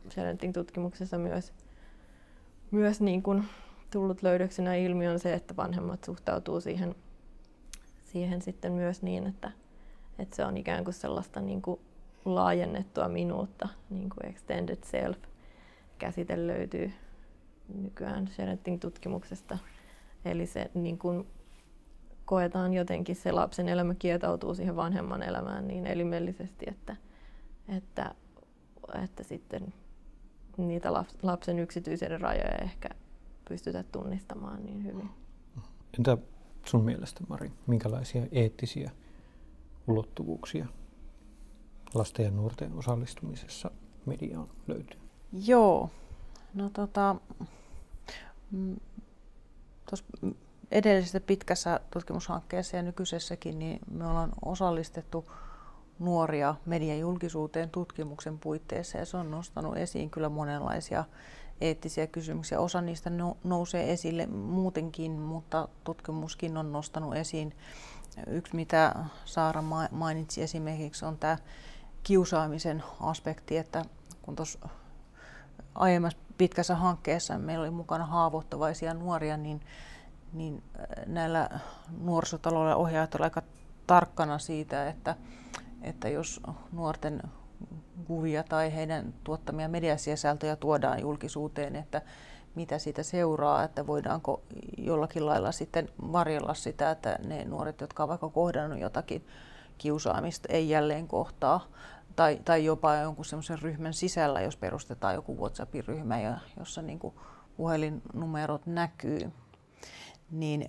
[0.10, 1.54] Sherentin tutkimuksessa myös,
[2.72, 3.44] myös niin kuin
[3.92, 6.96] tullut löydöksenä ilmi on se, että vanhemmat suhtautuu siihen,
[8.12, 9.52] siihen sitten myös niin, että,
[10.20, 11.80] että se on ikään kuin sellaista niin kuin
[12.26, 15.18] laajennettua minuutta, niin kuin extended self
[15.98, 16.92] käsite löytyy
[17.76, 19.58] nykyään Sherentin tutkimuksesta.
[20.26, 21.28] Eli se niin kuin
[22.26, 26.96] koetaan jotenkin se lapsen elämä kietoutuu siihen vanhemman elämään niin elimellisesti, että,
[27.78, 28.16] että,
[29.04, 29.74] että sitten
[30.58, 32.90] niitä lapsen yksityisyyden rajoja ehkä
[33.50, 35.10] pystytä tunnistamaan niin hyvin.
[35.98, 36.18] Entä
[36.66, 38.92] sun mielestä, Mari, minkälaisia eettisiä
[39.88, 40.66] ulottuvuuksia
[41.94, 43.72] lasten ja nuorten osallistumisessa
[44.06, 45.00] mediaan löytyy?
[45.46, 45.90] Joo,
[46.54, 47.16] no tota,
[48.52, 48.76] mm,
[49.90, 50.06] tuossa
[50.72, 55.26] edellisessä pitkässä tutkimushankkeessa ja nykyisessäkin, niin me ollaan osallistettu
[56.00, 61.06] nuoria mediajulkisuuteen tutkimuksen puitteissa ja se on nostanut esiin kyllä monenlaisia
[61.62, 62.60] eettisiä kysymyksiä.
[62.60, 63.12] Osa niistä
[63.44, 67.56] nousee esille muutenkin, mutta tutkimuskin on nostanut esiin.
[68.28, 68.96] Yksi, mitä
[69.26, 71.38] Saara mainitsi esimerkiksi, on tämä
[72.04, 73.86] kiusaamisen aspekti, että
[74.22, 74.70] kun tuossa
[75.76, 79.62] aiemmassa pitkässä hankkeessa meillä oli mukana haavoittavaisia nuoria, niin,
[80.34, 80.64] niin
[81.06, 81.50] näillä
[81.98, 83.48] nuorisotaloudella ohjaajat olivat aika
[83.88, 85.16] tarkkana siitä, että,
[85.82, 86.42] että jos
[86.72, 87.22] nuorten
[88.06, 92.02] kuvia tai heidän tuottamia mediasisältöjä tuodaan julkisuuteen, että
[92.56, 94.42] mitä siitä seuraa, että voidaanko
[94.78, 99.26] jollakin lailla sitten varjella sitä, että ne nuoret, jotka ovat vaikka kohdannut jotakin
[99.78, 101.68] kiusaamista, ei jälleen kohtaa.
[102.16, 107.14] Tai, tai jopa jonkun semmoisen ryhmän sisällä, jos perustetaan joku WhatsAppin ryhmä, jossa niin kuin
[107.58, 109.32] puhelinnumerot näkyy.
[110.32, 110.66] Niin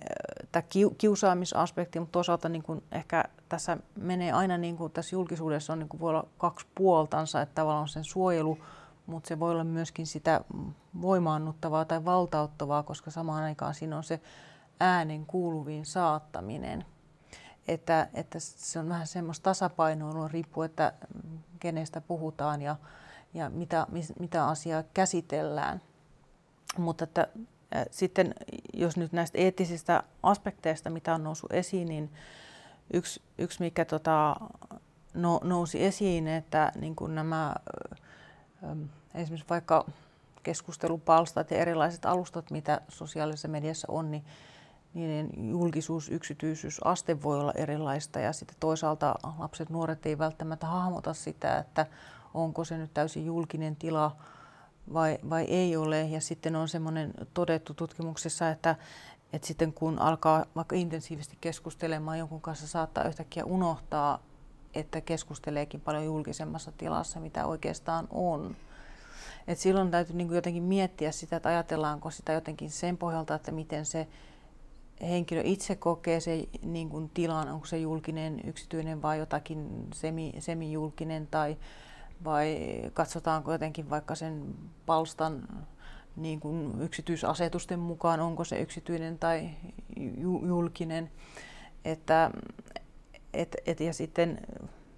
[0.51, 0.63] tämä
[0.97, 5.89] kiusaamisaspekti, mutta toisaalta niin kuin ehkä tässä menee aina niin kuin tässä julkisuudessa on niin
[5.89, 8.57] kuin voi olla kaksi puoltansa, että tavallaan sen suojelu
[9.05, 10.41] mutta se voi olla myöskin sitä
[11.01, 14.21] voimaannuttavaa tai valtauttavaa, koska samaan aikaan siinä on se
[14.79, 16.85] äänen kuuluviin saattaminen.
[17.67, 20.93] Että, että se on vähän semmoista tasapainoa, riippuu, että
[21.59, 22.75] kenestä puhutaan ja,
[23.33, 23.87] ja mitä,
[24.19, 25.81] mitä asiaa käsitellään.
[26.77, 27.27] Mutta että,
[27.91, 28.35] sitten
[28.73, 32.11] jos nyt näistä eettisistä aspekteista, mitä on noussut esiin, niin
[32.93, 34.35] yksi, yksi mikä tota,
[35.13, 37.55] no, nousi esiin, että niin kuin nämä
[39.15, 39.85] esimerkiksi vaikka
[40.43, 44.23] keskustelupalstat ja erilaiset alustat, mitä sosiaalisessa mediassa on, niin
[44.93, 48.19] niiden julkisuus, yksityisyysaste voi olla erilaista.
[48.19, 51.85] Ja sitten toisaalta lapset, nuoret ei välttämättä hahmota sitä, että
[52.33, 54.15] onko se nyt täysin julkinen tila
[54.93, 56.01] vai, vai ei ole.
[56.01, 58.75] Ja sitten on semmoinen todettu tutkimuksessa, että,
[59.33, 64.19] että sitten kun alkaa vaikka intensiivisesti keskustelemaan jonkun kanssa, saattaa yhtäkkiä unohtaa,
[64.73, 68.55] että keskusteleekin paljon julkisemmassa tilassa, mitä oikeastaan on.
[69.47, 73.85] Et silloin täytyy niin jotenkin miettiä sitä, että ajatellaanko sitä jotenkin sen pohjalta, että miten
[73.85, 74.07] se
[75.01, 81.57] henkilö itse kokee se niin tilan, onko se julkinen, yksityinen vai jotakin semi, semijulkinen tai
[82.23, 82.57] vai
[82.93, 84.55] katsotaanko jotenkin vaikka sen
[84.85, 85.47] palstan
[86.15, 89.49] niin kuin yksityisasetusten mukaan, onko se yksityinen tai
[90.41, 91.11] julkinen.
[91.85, 92.31] Että,
[93.33, 94.41] et, et, ja sitten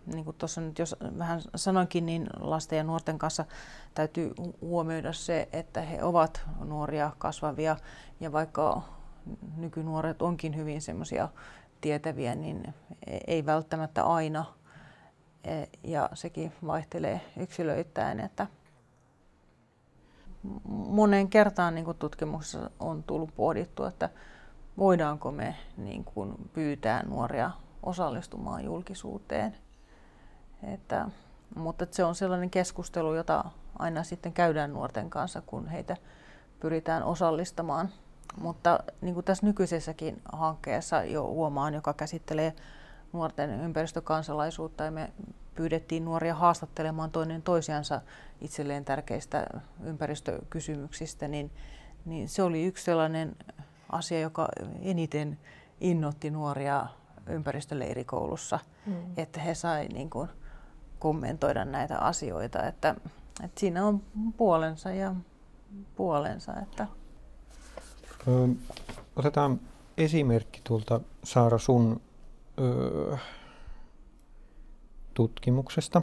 [0.05, 3.45] niin kuin tuossa nyt jos vähän sanoinkin, niin lasten ja nuorten kanssa
[3.93, 7.77] täytyy huomioida se, että he ovat nuoria, kasvavia
[8.19, 8.81] ja vaikka
[9.57, 11.29] nykynuoret onkin hyvin semmoisia
[11.81, 12.73] tietäviä, niin
[13.27, 14.45] ei välttämättä aina.
[15.43, 18.47] E, ja sekin vaihtelee yksilöittäin, että
[20.67, 24.09] monen kertaan niin tutkimuksessa on tullut pohdittu, että
[24.77, 27.51] voidaanko me niin kuin pyytää nuoria
[27.83, 29.57] osallistumaan julkisuuteen.
[30.73, 31.07] Että,
[31.55, 33.45] mutta että se on sellainen keskustelu, jota
[33.79, 35.97] aina sitten käydään nuorten kanssa, kun heitä
[36.59, 37.89] pyritään osallistamaan.
[38.41, 42.55] Mutta niin kuin tässä nykyisessäkin hankkeessa jo huomaan, joka käsittelee
[43.13, 45.13] nuorten ympäristökansalaisuutta, ja me
[45.55, 48.01] pyydettiin nuoria haastattelemaan toinen toisiansa
[48.41, 49.47] itselleen tärkeistä
[49.83, 51.51] ympäristökysymyksistä, niin,
[52.05, 53.35] niin se oli yksi sellainen
[53.89, 54.47] asia, joka
[54.81, 55.39] eniten
[55.81, 56.87] innotti nuoria
[57.27, 58.95] ympäristöleirikoulussa, mm.
[59.17, 60.29] että he sai niin kuin,
[61.03, 62.95] kommentoida näitä asioita, että,
[63.43, 64.01] että siinä on
[64.37, 65.15] puolensa ja
[65.95, 66.53] puolensa.
[66.61, 66.87] Että.
[69.15, 69.59] Otetaan
[69.97, 72.01] esimerkki tuolta Saara sun
[72.59, 73.17] ö,
[75.13, 76.01] tutkimuksesta.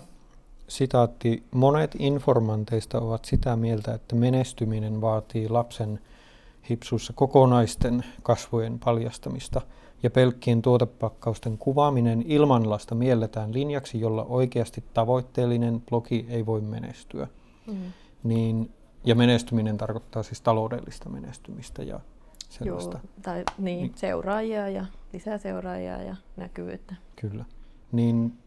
[0.69, 6.01] Sitaatti, monet informanteista ovat sitä mieltä, että menestyminen vaatii lapsen
[6.71, 9.61] hipsuissa kokonaisten kasvojen paljastamista–
[10.03, 17.29] ja pelkkien tuotepakkausten kuvaaminen ilmanlasta mielletään linjaksi, jolla oikeasti tavoitteellinen blogi ei voi menestyä.
[17.67, 17.77] Mm.
[18.25, 18.71] Niin,
[19.05, 22.01] ja menestyminen tarkoittaa siis taloudellista menestymistä ja
[22.51, 22.99] sellaista.
[23.03, 26.95] Joo, tai niin, niin, seuraajia ja lisää seuraajia ja näkyvyyttä.
[27.17, 27.45] Kyllä.
[27.93, 28.39] Niin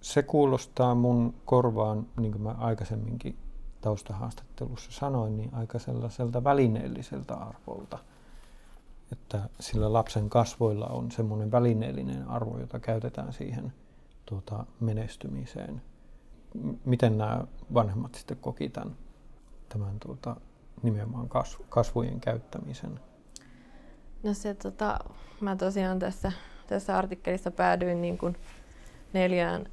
[0.00, 3.36] se kuulostaa mun korvaan, niin kuin mä aikaisemminkin
[3.80, 7.98] taustahaastattelussa sanoin, niin aika sellaiselta välineelliseltä arvolta–
[9.12, 13.72] että sillä lapsen kasvoilla on semmoinen välineellinen arvo, jota käytetään siihen
[14.26, 15.82] tuota, menestymiseen.
[16.84, 18.96] Miten nämä vanhemmat sitten koki tämän,
[19.68, 20.36] tämän tuota,
[20.82, 23.00] nimenomaan kasv, kasvojen käyttämisen?
[24.22, 24.98] No se, tota,
[25.40, 26.32] mä tosiaan tässä,
[26.66, 28.36] tässä artikkelissa päädyin niin kuin
[29.12, 29.66] neljään,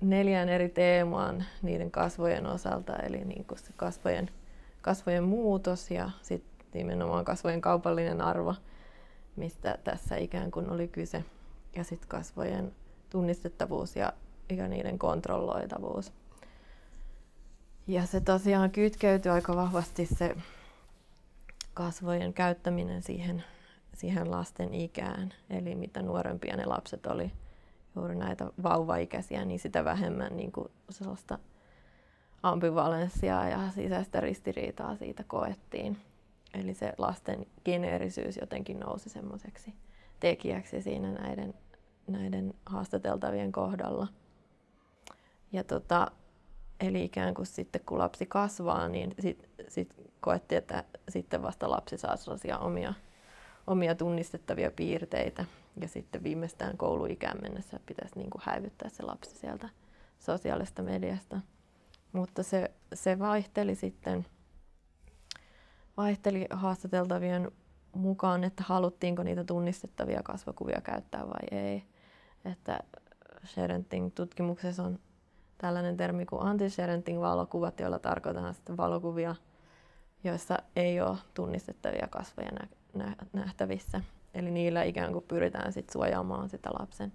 [0.00, 4.30] neljään eri teemaan niiden kasvojen osalta, eli niin kuin se kasvojen,
[4.82, 8.54] kasvojen muutos ja sitten nimenomaan kasvojen kaupallinen arvo,
[9.36, 11.24] mistä tässä ikään kuin oli kyse.
[11.76, 12.72] Ja sitten kasvojen
[13.10, 14.12] tunnistettavuus ja,
[14.56, 16.12] ja niiden kontrolloitavuus.
[17.86, 20.36] Ja se tosiaan kytkeytyy aika vahvasti se
[21.74, 23.44] kasvojen käyttäminen siihen,
[23.94, 25.32] siihen lasten ikään.
[25.50, 27.32] Eli mitä nuorempia ne lapset oli,
[27.96, 31.38] juuri näitä vauvaikäisiä, niin sitä vähemmän niin kuin sellaista
[32.42, 35.98] ambivalenssia ja sisäistä ristiriitaa siitä koettiin.
[36.54, 39.74] Eli se lasten geneerisyys jotenkin nousi semmoiseksi
[40.20, 41.54] tekijäksi siinä näiden,
[42.06, 44.06] näiden haastateltavien kohdalla.
[45.52, 46.10] Ja tota,
[46.80, 51.98] eli ikään kuin sitten kun lapsi kasvaa, niin sitten sit koettiin, että sitten vasta lapsi
[51.98, 52.94] saa sellaisia omia,
[53.66, 55.44] omia tunnistettavia piirteitä.
[55.80, 59.68] Ja sitten viimeistään kouluikään mennessä pitäisi niin kuin häivyttää se lapsi sieltä
[60.18, 61.40] sosiaalista mediasta.
[62.12, 64.26] Mutta se, se vaihteli sitten
[65.96, 67.50] vaihteli haastateltavien
[67.94, 71.84] mukaan, että haluttiinko niitä tunnistettavia kasvokuvia käyttää vai ei.
[72.44, 72.78] Että
[73.46, 74.98] Sharenting-tutkimuksessa on
[75.58, 79.34] tällainen termi kuin anti-sharenting-valokuvat, joilla tarkoitetaan sitten valokuvia,
[80.24, 82.50] joissa ei ole tunnistettavia kasvoja
[83.32, 84.00] nähtävissä.
[84.34, 87.12] Eli niillä ikään kuin pyritään sit suojaamaan sitä lapsen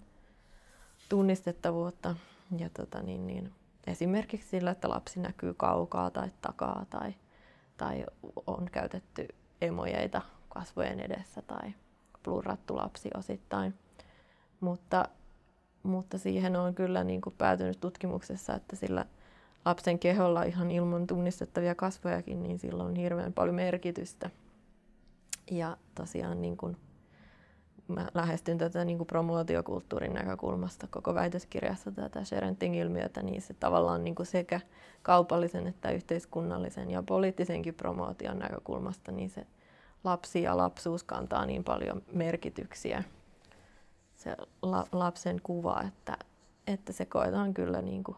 [1.08, 2.16] tunnistettavuutta.
[2.58, 3.52] Ja tota niin, niin,
[3.86, 7.14] esimerkiksi sillä, että lapsi näkyy kaukaa tai takaa tai,
[7.76, 8.04] tai
[8.46, 9.28] on käytetty
[9.60, 11.74] emojeita kasvojen edessä tai
[12.24, 13.74] blurrattu lapsi osittain.
[14.60, 15.08] Mutta,
[15.82, 19.06] mutta siihen on kyllä niin kuin päätynyt tutkimuksessa, että sillä
[19.64, 24.30] lapsen keholla ihan ilman tunnistettavia kasvojakin, niin sillä on hirveän paljon merkitystä.
[25.50, 26.76] Ja tosiaan niin kuin
[27.88, 34.14] mä lähestyn tätä niin kuin promootiokulttuurin näkökulmasta koko väitöskirjassa tätä Sharenting-ilmiötä, niin se tavallaan niin
[34.14, 34.60] kuin sekä
[35.02, 39.46] kaupallisen että yhteiskunnallisen ja poliittisenkin promootion näkökulmasta, niin se
[40.04, 43.04] lapsi ja lapsuus kantaa niin paljon merkityksiä,
[44.20, 46.16] se la, lapsen kuva, että,
[46.66, 48.16] että se koetaan kyllä niin kuin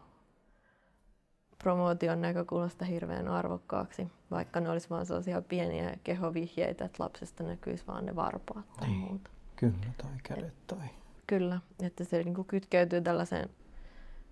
[1.63, 8.05] promootion näkökulmasta hirveän arvokkaaksi, vaikka ne olisi vain sellaisia pieniä kehovihjeitä, että lapsesta näkyisi vain
[8.05, 8.99] ne varpaat tai niin.
[8.99, 9.29] muuta.
[9.55, 10.87] Kyllä, tai kädet tai...
[11.27, 13.49] Kyllä, että se niin kuin kytkeytyy tällaiseen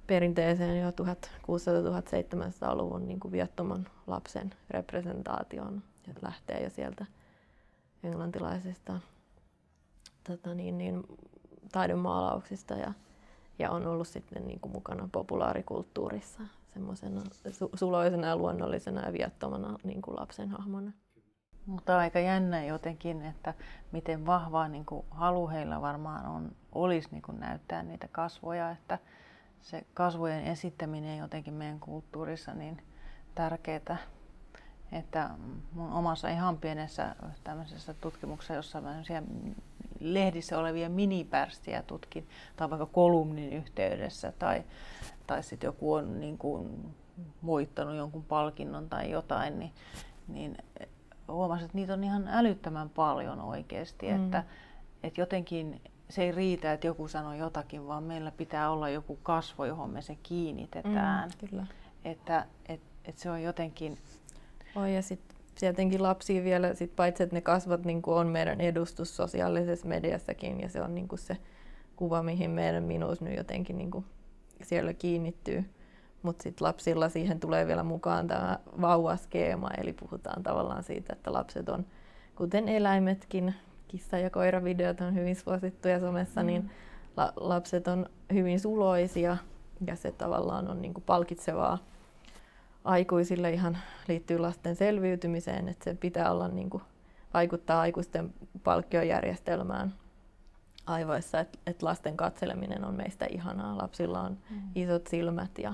[0.07, 7.05] perinteiseen jo 1600-1700-luvun niin kuin viattoman lapsen representaation, ja lähtee jo sieltä
[8.03, 8.99] englantilaisista
[10.23, 11.03] tota niin, niin,
[11.71, 12.93] taidemaalauksista ja,
[13.59, 16.41] ja on ollut sitten niin kuin mukana populaarikulttuurissa
[16.73, 20.91] semmoisena su- suloisena ja luonnollisena ja viattomana niin kuin lapsen hahmona.
[21.65, 23.53] Mutta aika jännä jotenkin, että
[23.91, 28.99] miten vahvaa niin kuin halu heillä varmaan on, olisi niin kuin näyttää niitä kasvoja, että
[29.61, 32.81] se kasvojen esittäminen jotenkin meidän kulttuurissa niin
[33.35, 33.97] tärkeää.
[34.91, 35.29] Että
[35.73, 38.95] mun omassa ihan pienessä tämmöisessä tutkimuksessa, jossa mä
[39.99, 44.63] lehdissä olevia minipärstiä tutkin, tai vaikka kolumnin yhteydessä, tai,
[45.27, 46.93] tai sitten joku on niin kuin
[47.45, 49.71] voittanut jonkun palkinnon tai jotain, niin,
[50.27, 50.57] niin
[51.27, 54.23] huomasin, että niitä on ihan älyttömän paljon oikeasti, mm.
[54.23, 54.43] että,
[55.03, 59.65] että jotenkin se ei riitä, että joku sanoo jotakin, vaan meillä pitää olla joku kasvo,
[59.65, 61.29] johon me se kiinnitetään.
[61.29, 61.67] Mm, kyllä.
[62.05, 63.97] Että et, et se on jotenkin...
[64.75, 69.15] Oi, ja sitten tietenkin lapsia vielä, sit paitsi että ne kasvat niin on meidän edustus
[69.15, 71.37] sosiaalisessa mediassakin, ja se on niin se
[71.95, 74.05] kuva, mihin meidän minuus nyt jotenkin niin
[74.61, 75.65] siellä kiinnittyy.
[76.23, 81.69] Mutta sitten lapsilla siihen tulee vielä mukaan tämä vauvaskeema, eli puhutaan tavallaan siitä, että lapset
[81.69, 81.85] on,
[82.35, 83.55] kuten eläimetkin,
[83.87, 86.47] kissa- ja koiravideot on hyvin suosittuja somessa, mm.
[86.47, 86.71] niin
[87.17, 89.37] la- lapset on hyvin suloisia
[89.87, 91.77] ja se tavallaan on niinku palkitsevaa
[92.83, 96.81] aikuisille ihan liittyy lasten selviytymiseen, että se pitää olla niinku,
[97.33, 99.93] vaikuttaa aikuisten palkkiojärjestelmään
[100.85, 103.77] aivoissa, että et lasten katseleminen on meistä ihanaa.
[103.77, 104.61] Lapsilla on mm.
[104.75, 105.73] isot silmät ja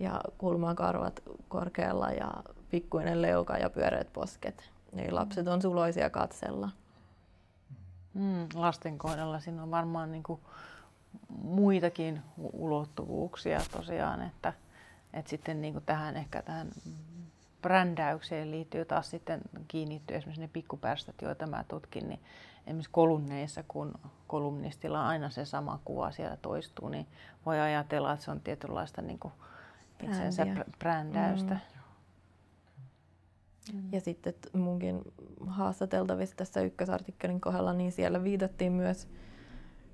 [0.00, 2.30] ja kulmakarvat korkealla ja
[2.70, 4.70] pikkuinen leuka ja pyöreät posket.
[4.92, 6.70] Eli lapset on suloisia katsella.
[8.14, 10.40] Mm, lasten kohdalla siinä on varmaan niin kuin
[11.28, 14.52] muitakin ulottuvuuksia tosiaan, että,
[15.14, 16.70] että sitten niin kuin tähän ehkä tähän
[17.62, 22.20] brändäykseen liittyy taas sitten kiinnittyy esimerkiksi ne pikkupärstöt, joita mä tutkin, niin
[22.66, 23.94] esimerkiksi kolumneissa, kun
[24.26, 27.06] kolumnistilla aina se sama kuva siellä toistuu, niin
[27.46, 29.32] voi ajatella, että se on tietynlaista niin kuin
[30.02, 30.46] itsensä
[30.78, 31.58] brändäystä.
[33.72, 33.92] Mm.
[33.92, 35.02] Ja sitten munkin
[35.46, 39.08] haastateltavissa tässä ykkösartikkelin kohdalla, niin siellä viitattiin myös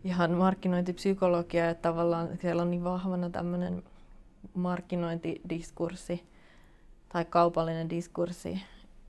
[0.04, 3.82] ihan markkinointipsykologia, että tavallaan siellä on niin vahvana tämmöinen
[4.54, 6.26] markkinointidiskurssi
[7.08, 8.62] tai kaupallinen diskurssi,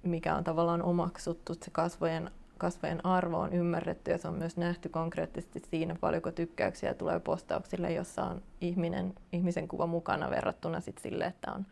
[0.04, 4.90] mikä on tavallaan omaksuttu, se kasvojen kasvojen arvo on ymmärretty ja se on myös nähty
[4.90, 11.26] konkreettisesti siinä, paljonko tykkäyksiä tulee postauksille, jossa on ihminen, ihmisen kuva mukana verrattuna sit sille,
[11.26, 11.66] että on,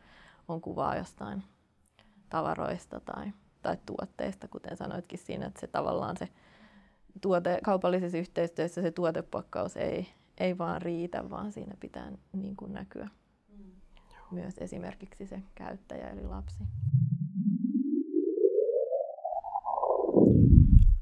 [0.47, 1.43] on kuvaa jostain
[2.29, 6.29] tavaroista tai, tai tuotteista, kuten sanoitkin siinä, että se tavallaan se
[7.21, 10.07] tuote, kaupallisessa yhteistyössä se tuotepakkaus ei,
[10.37, 13.07] ei vaan riitä, vaan siinä pitää niin kuin näkyä.
[14.35, 16.63] Myös esimerkiksi se käyttäjä eli lapsi.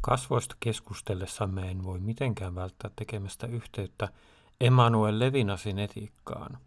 [0.01, 4.09] Kasvoista keskustellessamme en voi mitenkään välttää tekemästä yhteyttä
[4.61, 6.57] Emanuel Levinasin etiikkaan.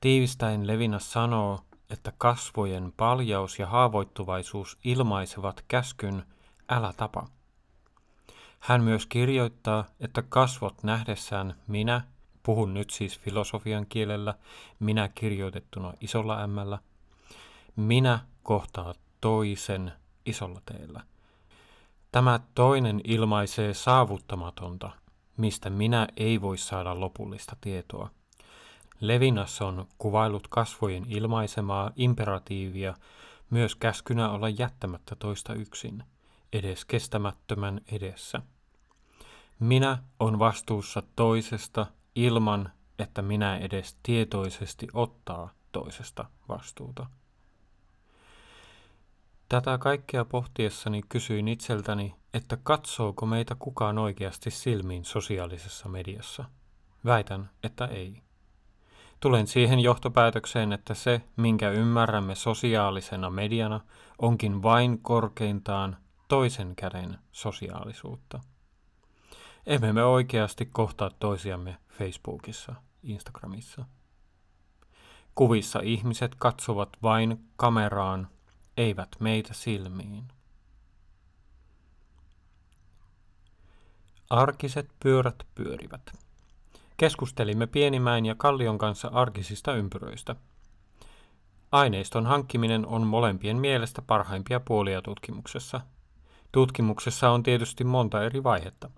[0.00, 1.60] Tiivistäen Levinas sanoo,
[1.90, 6.22] että kasvojen paljaus ja haavoittuvaisuus ilmaisevat käskyn
[6.68, 7.26] älä tapa.
[8.60, 12.13] Hän myös kirjoittaa, että kasvot nähdessään minä,
[12.44, 14.34] puhun nyt siis filosofian kielellä,
[14.80, 16.78] minä kirjoitettuna isolla ämmällä,
[17.76, 19.92] minä kohtaa toisen
[20.26, 21.00] isolla teellä.
[22.12, 24.90] Tämä toinen ilmaisee saavuttamatonta,
[25.36, 28.10] mistä minä ei voi saada lopullista tietoa.
[29.00, 32.94] Levinas on kuvailut kasvojen ilmaisemaa imperatiivia
[33.50, 36.04] myös käskynä olla jättämättä toista yksin,
[36.52, 38.42] edes kestämättömän edessä.
[39.58, 47.06] Minä on vastuussa toisesta ilman, että minä edes tietoisesti ottaa toisesta vastuuta.
[49.48, 56.44] Tätä kaikkea pohtiessani kysyin itseltäni, että katsooko meitä kukaan oikeasti silmiin sosiaalisessa mediassa.
[57.04, 58.22] Väitän, että ei.
[59.20, 63.80] Tulen siihen johtopäätökseen, että se, minkä ymmärrämme sosiaalisena mediana,
[64.18, 65.96] onkin vain korkeintaan
[66.28, 68.40] toisen käden sosiaalisuutta.
[69.66, 73.84] Emme me oikeasti kohtaa toisiamme Facebookissa, Instagramissa.
[75.34, 78.28] Kuvissa ihmiset katsovat vain kameraan,
[78.76, 80.24] eivät meitä silmiin.
[84.30, 86.12] Arkiset pyörät pyörivät.
[86.96, 90.36] Keskustelimme Pienimäen ja Kallion kanssa arkisista ympyröistä.
[91.72, 95.80] Aineiston hankkiminen on molempien mielestä parhaimpia puolia tutkimuksessa.
[96.52, 98.90] Tutkimuksessa on tietysti monta eri vaihetta.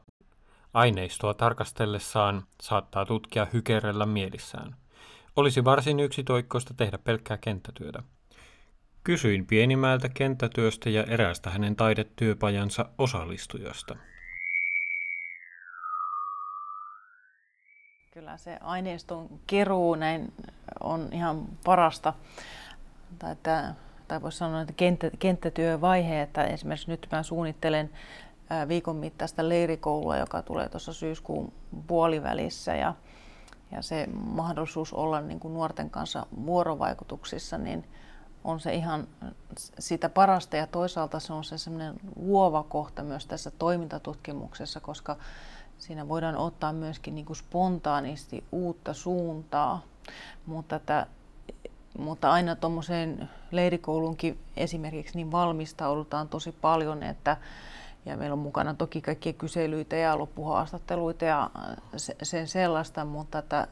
[0.76, 4.76] Aineistoa tarkastellessaan saattaa tutkija hykerellä mielissään.
[5.36, 8.02] Olisi varsin yksitoikkoista tehdä pelkkää kenttätyötä.
[9.04, 13.96] Kysyin Pienimäeltä kenttätyöstä ja eräästä hänen taidetyöpajansa osallistujasta.
[18.10, 20.32] Kyllä se aineiston keruu näin
[20.80, 22.12] on ihan parasta.
[23.18, 23.74] Tai, että,
[24.08, 27.90] tai voisi sanoa, että kenttä, kenttätyövaihe, että esimerkiksi nyt mä suunnittelen
[28.68, 31.52] viikon mittaista leirikoulua, joka tulee tuossa syyskuun
[31.86, 32.74] puolivälissä.
[32.74, 32.94] Ja,
[33.70, 37.84] ja se mahdollisuus olla niin kuin nuorten kanssa vuorovaikutuksissa, niin
[38.44, 39.08] on se ihan
[39.78, 40.56] sitä parasta.
[40.56, 45.16] Ja toisaalta se on se semmoinen luova kohta myös tässä toimintatutkimuksessa, koska
[45.78, 49.82] siinä voidaan ottaa myöskin niin kuin spontaanisti uutta suuntaa,
[50.46, 51.06] mutta, että,
[51.98, 57.36] mutta aina tuommoiseen leirikoulunkin esimerkiksi niin valmistaudutaan tosi paljon, että
[58.06, 61.50] ja meillä on mukana toki kaikkia kyselyitä ja loppuhaastatteluita ja
[62.22, 63.68] sen sellaista, mutta että,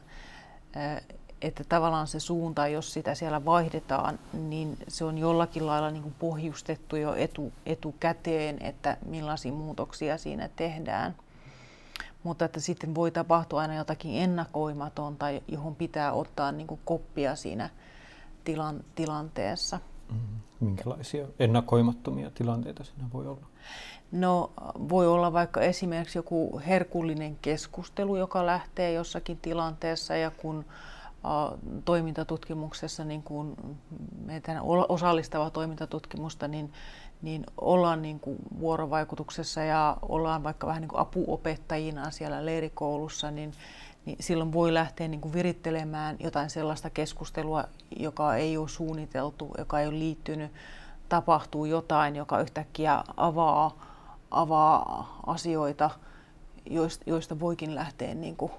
[1.41, 6.15] että tavallaan se suunta, jos sitä siellä vaihdetaan, niin se on jollakin lailla niin kuin
[6.19, 11.15] pohjustettu jo etu, etukäteen, että millaisia muutoksia siinä tehdään
[12.25, 17.69] mutta että sitten voi tapahtua aina jotakin ennakoimatonta, johon pitää ottaa niin kuin koppia siinä
[18.43, 19.79] tilan, tilanteessa.
[20.11, 20.39] Mm-hmm.
[20.59, 23.47] Minkälaisia ennakoimattomia tilanteita siinä voi olla?
[24.11, 24.51] No
[24.89, 30.65] voi olla vaikka esimerkiksi joku herkullinen keskustelu, joka lähtee jossakin tilanteessa ja kun
[31.85, 33.57] toimintatutkimuksessa, niin kun
[34.25, 36.73] meidän osallistava toimintatutkimusta, niin
[37.21, 43.53] niin ollaan niin kuin vuorovaikutuksessa ja ollaan vaikka vähän niin kuin apuopettajina siellä leirikoulussa, niin,
[44.05, 47.63] niin silloin voi lähteä niin kuin virittelemään jotain sellaista keskustelua,
[47.97, 50.51] joka ei ole suunniteltu, joka ei ole liittynyt,
[51.09, 53.85] tapahtuu jotain, joka yhtäkkiä avaa,
[54.35, 55.89] avaa asioita,
[57.05, 58.51] joista, voikin lähteä niin kuin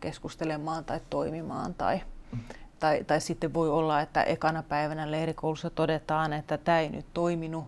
[0.00, 2.00] keskustelemaan tai toimimaan tai,
[2.80, 7.64] tai, tai sitten voi olla, että ekana päivänä leirikoulussa todetaan, että tämä ei nyt toiminut,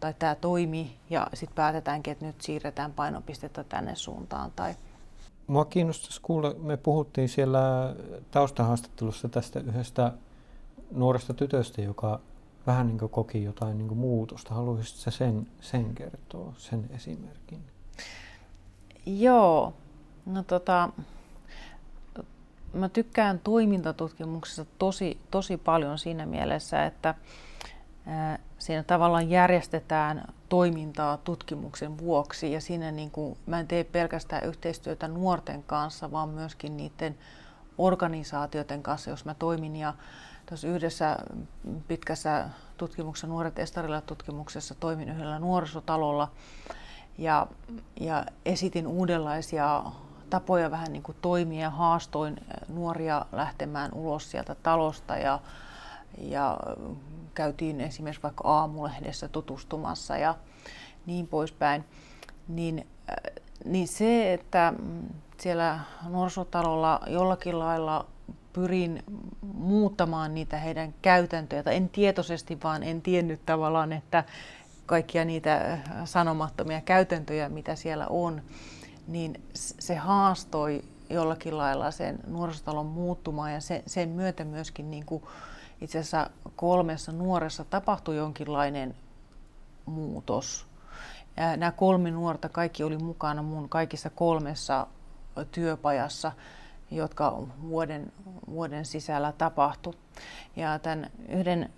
[0.00, 4.52] tai tämä toimii ja sitten päätetäänkin, että nyt siirretään painopistettä tänne suuntaan.
[4.56, 4.74] Tai...
[5.46, 7.94] Mua kiinnostaisi kuulla, me puhuttiin siellä
[8.30, 10.12] taustahaastattelussa tästä yhdestä
[10.90, 12.20] nuoresta tytöstä, joka
[12.66, 14.54] vähän niin koki jotain niin muutosta.
[14.54, 17.64] Haluaisitko sen, sen kertoa, sen esimerkin?
[19.06, 19.72] Joo,
[20.26, 20.88] no tota,
[22.72, 27.14] mä tykkään toimintatutkimuksessa tosi, tosi paljon siinä mielessä, että
[28.58, 35.08] siinä tavallaan järjestetään toimintaa tutkimuksen vuoksi ja siinä niin kuin, mä en tee pelkästään yhteistyötä
[35.08, 37.18] nuorten kanssa, vaan myöskin niiden
[37.78, 39.94] organisaatioiden kanssa, jos mä toimin ja
[40.46, 41.16] tuossa yhdessä
[41.88, 46.30] pitkässä tutkimuksessa, Nuoret Estarilla tutkimuksessa, toimin yhdellä nuorisotalolla
[47.18, 47.46] ja,
[48.00, 49.82] ja esitin uudenlaisia
[50.30, 52.36] tapoja vähän niin kuin toimia haastoin
[52.68, 55.40] nuoria lähtemään ulos sieltä talosta ja,
[56.18, 56.58] ja
[57.34, 60.34] käytiin esimerkiksi vaikka aamulehdessä tutustumassa ja
[61.06, 61.84] niin poispäin.
[62.48, 62.86] Niin,
[63.64, 64.72] niin se, että
[65.38, 68.06] siellä nuorisotalolla jollakin lailla
[68.56, 69.02] pyrin
[69.54, 74.24] muuttamaan niitä heidän käytäntöjä, tai en tietoisesti, vaan en tiennyt tavallaan, että
[74.86, 78.42] kaikkia niitä sanomattomia käytäntöjä, mitä siellä on,
[79.06, 85.22] niin se haastoi jollakin lailla sen nuorisotalon muuttumaan ja sen, sen myötä myöskin niin kuin
[85.80, 88.94] itse asiassa kolmessa nuoressa tapahtui jonkinlainen
[89.86, 90.66] muutos.
[91.36, 94.86] Ja nämä kolme nuorta, kaikki oli mukana mun kaikissa kolmessa
[95.50, 96.32] työpajassa,
[96.90, 98.12] jotka vuoden,
[98.50, 99.94] vuoden sisällä tapahtui.
[100.56, 101.70] Ja tämän yhden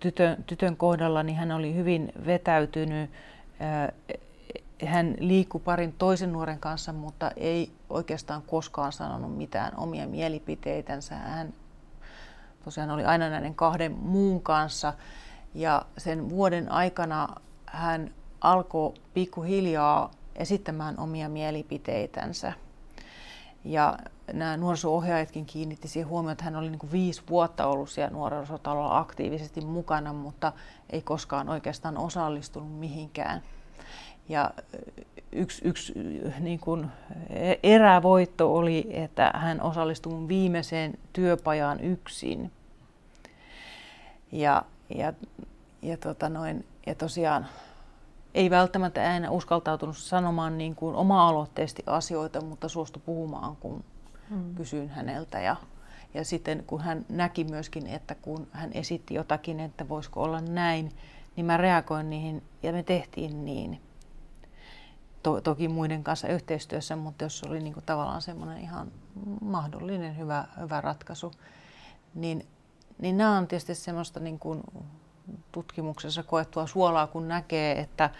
[0.00, 3.10] tytön, tytön kohdalla niin hän oli hyvin vetäytynyt.
[4.86, 11.14] Hän liikkui parin toisen nuoren kanssa, mutta ei oikeastaan koskaan sanonut mitään omia mielipiteitänsä.
[11.14, 11.54] Hän
[12.64, 14.92] tosiaan oli aina näiden kahden muun kanssa.
[15.54, 17.28] Ja sen vuoden aikana
[17.66, 22.52] hän alkoi pikkuhiljaa esittämään omia mielipiteitänsä.
[23.64, 23.98] Ja
[24.32, 28.98] nämä nuoriso-ohjaajatkin kiinnitti siihen huomioon, että hän oli niin kuin viisi vuotta ollut siellä nuorisotalolla
[28.98, 30.52] aktiivisesti mukana, mutta
[30.90, 33.42] ei koskaan oikeastaan osallistunut mihinkään.
[34.28, 34.50] Ja
[35.32, 35.92] yksi, yksi
[36.40, 36.86] niin kuin
[37.62, 42.52] erävoitto oli, että hän osallistui mun viimeiseen työpajaan yksin.
[44.32, 44.62] Ja,
[44.94, 45.12] ja,
[45.82, 47.46] ja, tota noin, ja tosiaan
[48.38, 53.84] ei välttämättä aina uskaltautunut sanomaan niin kuin oma-aloitteisesti asioita, mutta suostui puhumaan, kun
[54.30, 54.54] mm.
[54.54, 55.40] kysyin häneltä.
[55.40, 55.56] Ja,
[56.14, 60.92] ja sitten kun hän näki myöskin, että kun hän esitti jotakin, että voisiko olla näin,
[61.36, 63.80] niin mä reagoin niihin ja me tehtiin niin.
[65.22, 68.92] To, toki muiden kanssa yhteistyössä, mutta jos oli niin kuin tavallaan semmoinen ihan
[69.40, 71.32] mahdollinen hyvä, hyvä ratkaisu,
[72.14, 72.46] niin,
[72.98, 74.62] niin nämä on tietysti semmoista niin kuin
[75.52, 78.10] tutkimuksessa koettua suolaa, kun näkee, että,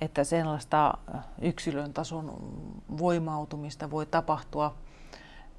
[0.00, 0.98] että sellaista
[1.42, 2.52] yksilön tason
[2.98, 4.74] voimautumista voi tapahtua.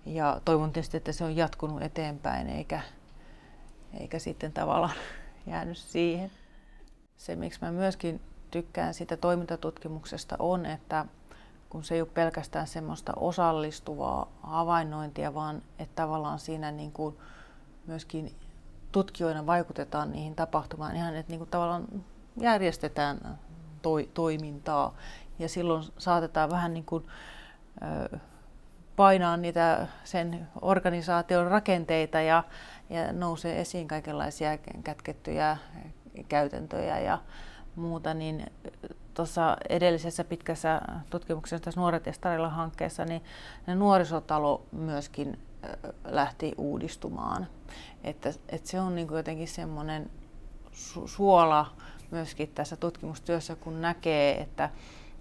[0.06, 2.82] Ja toivon tietysti, että se on jatkunut eteenpäin eikä,
[4.00, 4.96] eikä sitten tavallaan
[5.48, 6.32] jäänyt siihen.
[7.18, 8.22] Se, miksi mä myöskin
[8.52, 11.06] tykkään sitä toimintatutkimuksesta on, että
[11.70, 17.18] kun se ei ole pelkästään semmoista osallistuvaa havainnointia, vaan että tavallaan siinä niin kuin
[17.88, 18.36] myöskin
[18.92, 21.88] tutkijoina vaikutetaan niihin tapahtumaan ihan, että niin kuin tavallaan
[22.38, 23.40] järjestetään
[23.82, 24.96] toi, toimintaa
[25.40, 27.06] ja silloin saatetaan vähän niin kuin,
[28.12, 28.18] ö,
[28.96, 32.44] painaa niitä sen organisaation rakenteita ja,
[32.90, 35.58] ja nousee esiin kaikenlaisia kätkettyjä
[36.30, 37.20] käytäntöjä ja
[37.76, 38.52] muuta, niin
[39.14, 43.22] tuossa edellisessä pitkässä tutkimuksessa tässä Nuoret ja Starilla-hankkeessa, niin
[43.76, 45.40] nuorisotalo myöskin
[46.04, 47.48] lähti uudistumaan.
[48.04, 50.12] Että, että se on niin kuin jotenkin semmoinen
[50.72, 51.72] su- suola
[52.12, 54.70] myöskin tässä tutkimustyössä, kun näkee, että,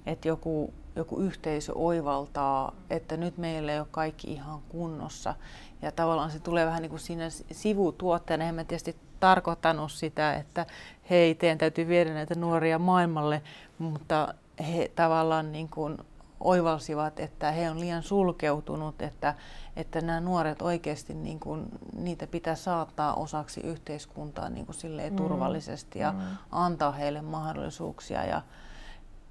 [0.06, 5.34] että joku, joku yhteisö oivaltaa, että nyt meillä ei ole kaikki ihan kunnossa.
[5.82, 8.44] Ja tavallaan se tulee vähän niin kuin siinä sivutuotteena.
[8.44, 10.66] Eihän mä tietysti tarkoittanut sitä, että
[11.10, 13.42] hei, teidän täytyy viedä näitä nuoria maailmalle,
[13.78, 14.34] mutta
[14.68, 15.98] he tavallaan niin kuin
[16.40, 19.34] oivalsivat, että he on liian sulkeutunut, että,
[19.76, 21.66] että nämä nuoret oikeasti niin kuin,
[21.96, 25.16] niitä pitää saattaa osaksi yhteiskuntaa niin kuin silleen mm.
[25.16, 26.18] turvallisesti ja mm.
[26.52, 28.24] antaa heille mahdollisuuksia.
[28.24, 28.42] Ja,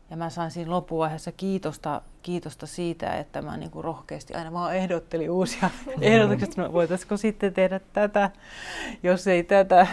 [0.09, 4.75] ja mä sain siinä loppuvaiheessa kiitosta, kiitosta siitä, että mä niin kuin rohkeasti aina vaan
[4.75, 5.69] ehdottelin uusia
[6.01, 8.31] ehdotuksia, että voitaisiko sitten tehdä tätä,
[9.03, 9.87] jos ei tätä.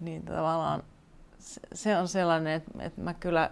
[0.00, 0.82] Niin tavallaan
[1.74, 3.50] se on sellainen, että, että mä kyllä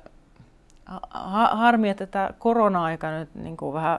[1.50, 3.98] harmi, että tämä korona-aika nyt niin kuin vähän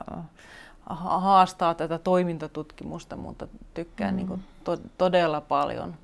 [0.90, 4.18] haastaa tätä toimintatutkimusta, mutta tykkään mm.
[4.18, 5.96] niin kuin to, todella paljon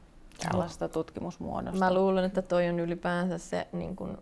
[0.49, 1.79] tällaista tutkimusmuodosta.
[1.79, 4.17] Mä luulen, että toi on ylipäänsä se niin kuin,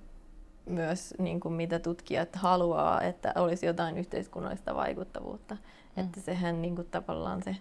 [0.66, 5.56] myös niin kuin mitä tutkijat haluaa, että olisi jotain yhteiskunnallista vaikuttavuutta.
[5.56, 6.04] Mm.
[6.04, 7.56] Että sehän niin kuin, tavallaan se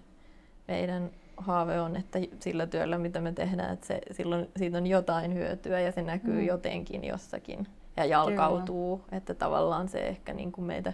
[0.69, 5.35] meidän haave on, että sillä työllä, mitä me tehdään, että se, silloin siitä on jotain
[5.35, 6.47] hyötyä ja se näkyy mm.
[6.47, 7.67] jotenkin jossakin
[7.99, 8.99] ja jalkautuu.
[8.99, 9.17] Kyllä.
[9.17, 10.93] Että tavallaan se ehkä niin kuin meitä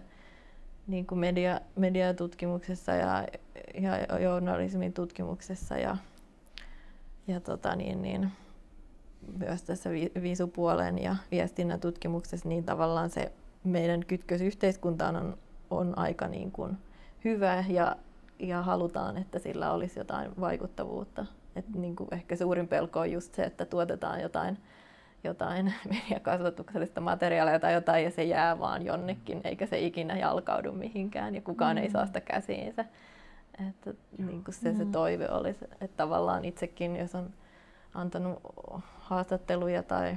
[0.87, 3.27] niin kuin media, mediatutkimuksessa ja,
[3.81, 5.97] ja journalismin tutkimuksessa ja,
[7.27, 8.33] ja tota niin, niin,
[9.39, 13.33] myös tässä vi, visupuolen ja viestinnän tutkimuksessa, niin tavallaan se
[13.65, 15.39] meidän kytkös yhteiskuntaan on,
[15.71, 16.79] on aika niin kuin
[17.25, 17.97] hyvä ja,
[18.39, 21.27] ja halutaan, että sillä olisi jotain vaikuttavuutta.
[21.57, 24.59] Et niin kuin ehkä suurin pelko on just se, että tuotetaan jotain
[25.25, 31.35] jotain mediakasvatuksellista materiaalia tai jotain ja se jää vaan jonnekin, eikä se ikinä jalkaudu mihinkään
[31.35, 31.83] ja kukaan mm.
[31.83, 32.85] ei saa sitä käsiinsä.
[33.69, 34.93] Että niin kuin se, se mm.
[34.93, 37.31] toive olisi, että tavallaan itsekin, jos on
[37.95, 38.39] antanut
[38.99, 40.17] haastatteluja tai,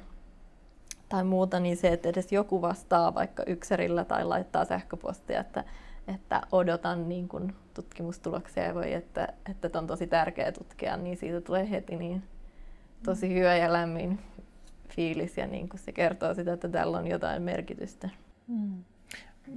[1.09, 5.63] tai muuta, niin se, että edes joku vastaa vaikka ykserillä tai laittaa sähköpostia, että,
[6.07, 11.41] että odotan niin kuin tutkimustuloksia ja voi, että, että on tosi tärkeää tutkia, niin siitä
[11.41, 12.23] tulee heti niin
[13.03, 14.19] tosi hyvä ja lämmin
[14.89, 18.09] fiilis ja niin kuin se kertoo sitä, että tällä on jotain merkitystä.
[18.47, 18.83] Mm.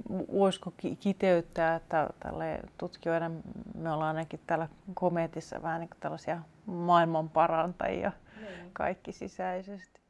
[0.09, 3.31] Voisiko kiteyttää, että tälle tutkijoina
[3.75, 8.71] me ollaan ainakin täällä kometissa vähän niin kuin tällaisia maailmanparantajia niin.
[8.73, 10.01] kaikki sisäisesti.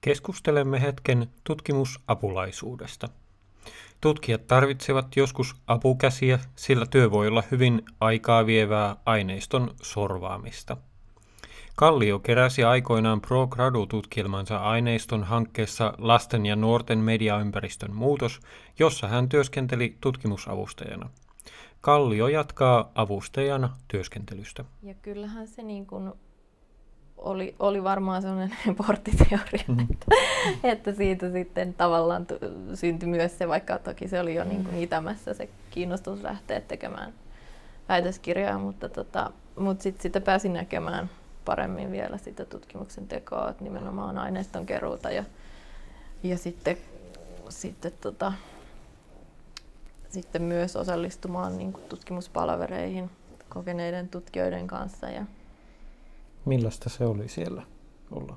[0.00, 3.08] Keskustelemme hetken tutkimusapulaisuudesta.
[4.00, 10.76] Tutkijat tarvitsevat joskus apukäsiä, sillä työ voi olla hyvin aikaa vievää aineiston sorvaamista–
[11.76, 18.40] Kallio keräsi aikoinaan Pro Gradu-tutkielmansa aineiston hankkeessa Lasten ja nuorten mediaympäristön muutos,
[18.78, 21.10] jossa hän työskenteli tutkimusavustajana.
[21.80, 24.64] Kallio jatkaa avustajana työskentelystä.
[24.82, 26.12] Ja kyllähän se niin kuin
[27.16, 29.80] oli, oli varmaan sellainen porttiteoria, mm.
[29.80, 30.06] että,
[30.64, 32.26] että siitä sitten tavallaan
[32.74, 37.12] syntyi myös se, vaikka toki se oli jo niin kuin itämässä se kiinnostus lähteä tekemään
[37.88, 41.10] väitöskirjaa, mutta, tota, mutta sitten sitä pääsin näkemään
[41.44, 45.24] paremmin vielä sitä tutkimuksen tekoa, että nimenomaan aineiston keruuta ja,
[46.22, 46.76] ja sitten,
[47.48, 48.32] sitten, tota,
[50.08, 53.10] sitten myös osallistumaan niin kuin tutkimuspalvereihin
[53.48, 55.08] kokeneiden tutkijoiden kanssa.
[55.08, 55.26] Ja...
[56.44, 57.62] Millaista se oli siellä
[58.10, 58.36] olla?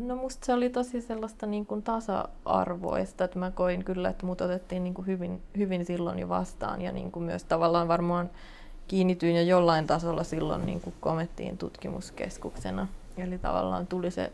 [0.00, 4.40] No musta se oli tosi sellaista niin kuin tasa-arvoista, että mä koin kyllä, että mut
[4.40, 8.30] otettiin niin kuin hyvin, hyvin silloin jo vastaan ja niin kuin myös tavallaan varmaan
[8.88, 12.88] kiinnityin jo jollain tasolla silloin niin kuin komettiin tutkimuskeskuksena.
[13.16, 14.32] Eli tavallaan tuli se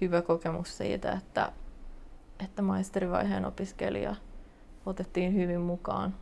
[0.00, 1.52] hyvä kokemus siitä, että,
[2.44, 4.16] että maisterivaiheen opiskelija
[4.86, 6.14] otettiin hyvin mukaan,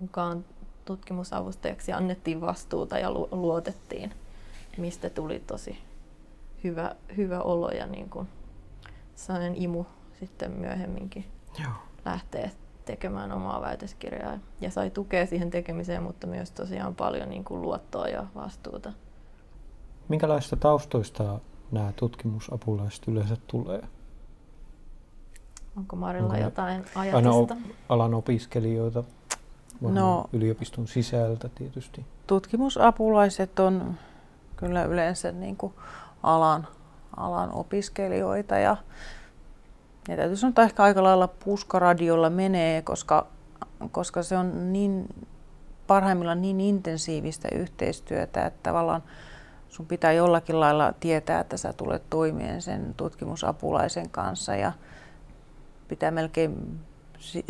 [0.00, 0.44] mukaan
[0.84, 4.14] tutkimusavustajaksi ja annettiin vastuuta ja luotettiin,
[4.78, 5.78] mistä tuli tosi
[6.64, 8.28] hyvä, hyvä olo ja niin kuin
[9.14, 9.84] sellainen imu
[10.20, 11.24] sitten myöhemminkin
[11.62, 11.72] Joo.
[12.04, 12.50] lähtee
[12.88, 18.08] tekemään omaa väitöskirjaa ja sai tukea siihen tekemiseen, mutta myös tosiaan paljon niin kuin luottoa
[18.08, 18.92] ja vastuuta.
[20.08, 21.40] Minkälaista taustoista
[21.72, 23.82] nämä tutkimusapulaiset yleensä tulee?
[25.76, 27.54] Onko Marilla Onko jotain ajatusta?
[27.54, 29.04] Aina alan opiskelijoita,
[29.80, 32.06] no, yliopiston sisältä tietysti.
[32.26, 33.94] Tutkimusapulaiset on
[34.56, 35.74] kyllä yleensä niin kuin
[36.22, 36.66] alan,
[37.16, 38.76] alan opiskelijoita ja
[40.08, 43.26] ja täytyy sanoa, että ehkä aika lailla puskaradiolla menee, koska,
[43.90, 45.06] koska se on niin
[45.86, 49.02] parhaimmillaan niin intensiivistä yhteistyötä, että tavallaan
[49.68, 54.72] sun pitää jollakin lailla tietää, että sä tulet toimeen sen tutkimusapulaisen kanssa ja
[55.88, 56.80] pitää melkein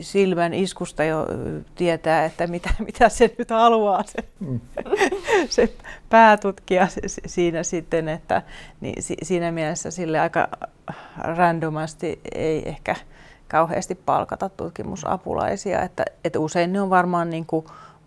[0.01, 1.27] silmän iskusta jo
[1.75, 4.61] tietää, että mitä, mitä se nyt haluaa se, mm.
[5.49, 5.75] se
[6.09, 8.43] päätutkija siinä sitten, että
[8.81, 10.49] niin siinä mielessä sille aika
[11.19, 12.97] randomasti ei ehkä
[13.49, 17.66] kauheasti palkata tutkimusapulaisia, että, että usein ne on varmaan niin kuin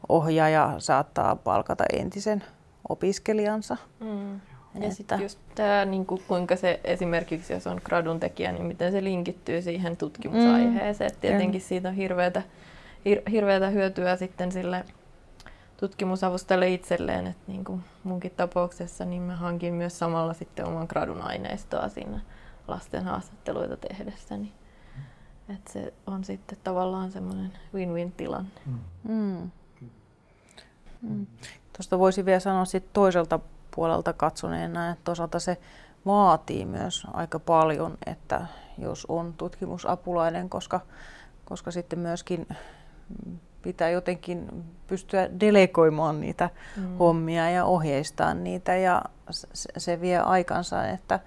[0.09, 2.43] ohjaaja saattaa palkata entisen
[2.89, 3.77] opiskelijansa.
[3.99, 4.41] Mm.
[4.73, 4.95] Ja että...
[4.95, 9.03] sitten just tämä, niin kuin, kuinka se esimerkiksi, jos on gradun tekijä, niin miten se
[9.03, 11.11] linkittyy siihen tutkimusaiheeseen.
[11.11, 11.17] Mm.
[11.21, 12.41] Tietenkin siitä on hirveätä,
[13.05, 14.85] hir, hirveätä hyötyä sitten sille
[15.77, 17.27] tutkimusavustajalle itselleen.
[17.27, 22.19] Että niin kuin munkin tapauksessa niin mä hankin myös samalla sitten oman gradun aineistoa siinä
[22.67, 24.37] lasten haastatteluita tehdessä.
[24.37, 24.53] Niin,
[25.49, 28.51] että se on sitten tavallaan semmoinen win-win tilanne.
[28.65, 28.79] Mm.
[29.03, 29.51] Mm.
[31.01, 31.27] Mm.
[31.77, 33.39] Tuosta voisi vielä sanoa sit toiselta
[33.75, 35.57] puolelta katsoneena, että toisaalta se
[36.05, 38.45] vaatii myös aika paljon, että
[38.77, 40.81] jos on tutkimusapulainen, koska,
[41.45, 42.47] koska sitten myöskin
[43.61, 46.97] pitää jotenkin pystyä delegoimaan niitä mm.
[46.97, 51.19] hommia ja ohjeistaa niitä ja se, se vie aikansa, että,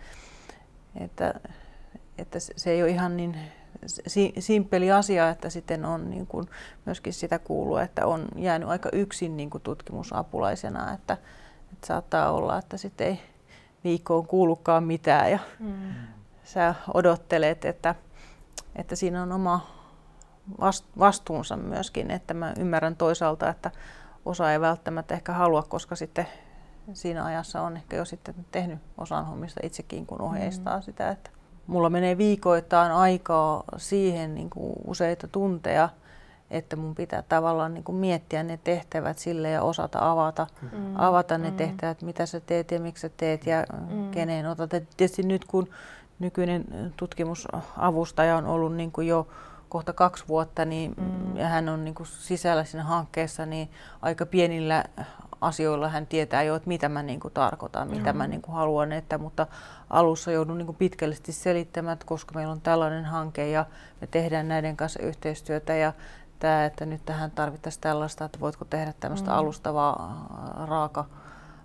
[1.01, 1.34] että,
[2.18, 3.36] että se ei ole ihan niin
[4.38, 6.49] simppeli asia, että sitten on niin kuin
[6.86, 11.16] myöskin sitä kuuluu, että on jäänyt aika yksin niin kuin tutkimusapulaisena, että,
[11.75, 13.20] että saattaa olla, että sitten ei
[13.85, 15.95] viikkoon kuulukaan mitään ja mm.
[16.45, 17.95] sä odottelet, että,
[18.77, 19.66] että siinä on oma
[20.99, 23.70] vastuunsa myöskin, että mä ymmärrän toisaalta, että
[24.25, 26.27] osa ei välttämättä ehkä halua, koska sitten
[26.93, 30.83] siinä ajassa on ehkä jo sitten tehnyt osan hommista itsekin, kun ohjeistaa mm.
[30.83, 31.31] sitä, että
[31.66, 35.89] mulla menee viikoittain aikaa siihen niin kuin useita tunteja,
[36.51, 40.95] että mun pitää tavallaan niin kuin miettiä ne tehtävät sille ja osata avata, mm.
[40.97, 41.57] avata ne mm.
[41.57, 44.11] tehtävät, mitä sä teet ja miksi sä teet ja mm.
[44.11, 44.74] keneen otat.
[44.74, 45.68] Et tietysti nyt kun
[46.18, 46.64] nykyinen
[46.97, 49.28] tutkimusavustaja on ollut niin kuin jo
[49.68, 51.36] kohta kaksi vuotta niin, mm.
[51.36, 53.70] ja hän on niin kuin sisällä siinä hankkeessa, niin
[54.03, 54.84] aika pienillä
[55.40, 58.16] asioilla hän tietää jo, että mitä mä niin kuin tarkoitan, mitä mm.
[58.16, 59.47] mä niin kuin haluan, että, mutta
[59.90, 63.66] alussa joudun niin kuin pitkällisesti selittämään, että koska meillä on tällainen hanke ja
[64.01, 65.92] me tehdään näiden kanssa yhteistyötä ja
[66.45, 69.36] tämä, että nyt tähän tarvittaisiin tällaista, että voitko tehdä tämmöistä mm.
[69.36, 70.26] alustavaa
[70.68, 71.05] raaka,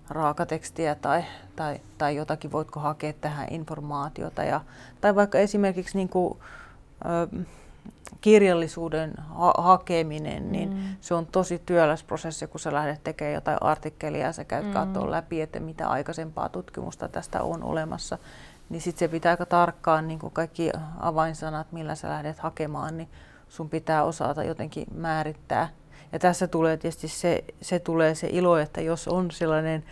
[0.09, 1.23] raakatekstiä tai,
[1.55, 4.43] tai, tai jotakin, voitko hakea tähän informaatiota.
[4.43, 4.61] Ja,
[5.01, 6.39] tai vaikka esimerkiksi niin kuin,
[7.05, 7.45] ö,
[8.21, 10.79] kirjallisuuden ha- hakeminen, niin mm.
[11.01, 14.73] se on tosi työläs prosessi, kun sä lähdet tekemään jotain artikkelia ja sä käyt mm.
[14.73, 18.17] katsoa läpi, että mitä aikaisempaa tutkimusta tästä on olemassa.
[18.69, 23.09] Niin sitten se pitää aika tarkkaan niin kaikki avainsanat, millä sä lähdet hakemaan, niin
[23.49, 25.69] sun pitää osata jotenkin määrittää.
[26.11, 29.83] Ja tässä tulee tietysti se, se, tulee se ilo, että jos on sellainen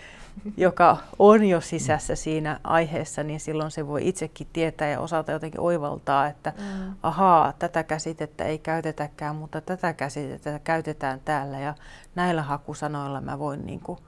[0.58, 5.62] joka on jo sisässä siinä aiheessa, niin silloin se voi itsekin tietää ja osata jotenkin
[5.62, 6.96] oivaltaa, että mm.
[7.04, 11.74] ahaa, tätä käsitettä ei käytetäkään, mutta tätä käsitettä käytetään täällä ja
[12.16, 14.00] näillä hakusanoilla mä voin niin kuin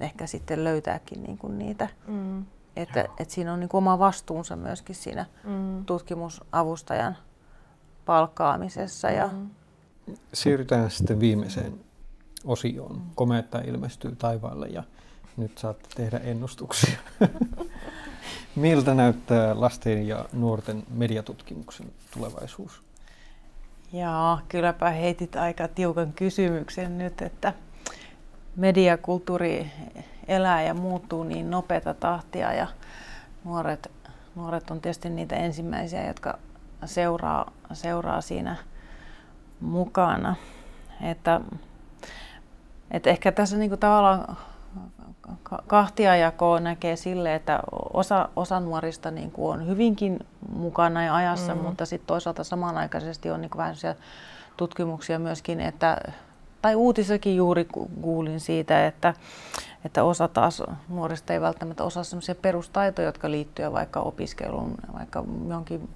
[0.00, 1.88] ehkä sitten löytääkin niin kuin niitä.
[2.06, 2.44] Mm.
[2.76, 5.84] Että, että siinä on niin kuin oma vastuunsa myöskin siinä mm.
[5.84, 7.16] tutkimusavustajan
[8.06, 9.10] palkkaamisessa.
[9.10, 9.28] Ja...
[9.32, 9.50] Mm.
[10.34, 11.80] Siirrytään sitten viimeiseen
[12.44, 13.02] osioon.
[13.14, 14.82] Komeetta ilmestyy taivaalle ja
[15.36, 16.98] nyt saatte tehdä ennustuksia.
[18.56, 22.82] Miltä näyttää lasten ja nuorten mediatutkimuksen tulevaisuus?
[23.92, 27.52] Joo, kylläpä heitit aika tiukan kysymyksen nyt, että
[28.56, 29.70] mediakulttuuri
[30.28, 32.66] elää ja muuttuu niin nopeata tahtia ja
[33.44, 33.90] nuoret,
[34.34, 36.38] nuoret on tietysti niitä ensimmäisiä, jotka
[36.86, 38.56] seuraa, seuraa siinä
[39.60, 40.34] mukana.
[41.02, 41.40] Että,
[42.90, 44.36] että ehkä tässä niinku tavallaan
[45.66, 47.60] kahtiajakoa näkee sille, että
[47.92, 50.18] osa, osa nuorista niin kuin on hyvinkin
[50.52, 51.60] mukana ja ajassa, mm.
[51.60, 53.74] mutta sitten toisaalta samanaikaisesti on niin kuin vähän
[54.56, 55.98] tutkimuksia myöskin, että
[56.62, 57.64] tai uutissakin juuri
[58.00, 59.14] kuulin siitä, että,
[59.84, 65.88] että osa taas nuorista ei välttämättä osaa sellaisia perustaitoja, jotka liittyvät vaikka opiskeluun, vaikka jonkin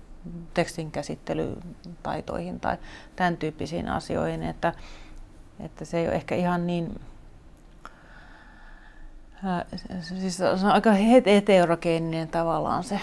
[0.55, 2.77] tekstin käsittelytaitoihin tai
[3.16, 4.73] tämän tyyppisiin asioihin, että,
[5.61, 7.01] että se ei ole ehkä ihan niin
[10.03, 10.93] siis se on aika
[11.27, 13.01] heterogeeninen tavallaan se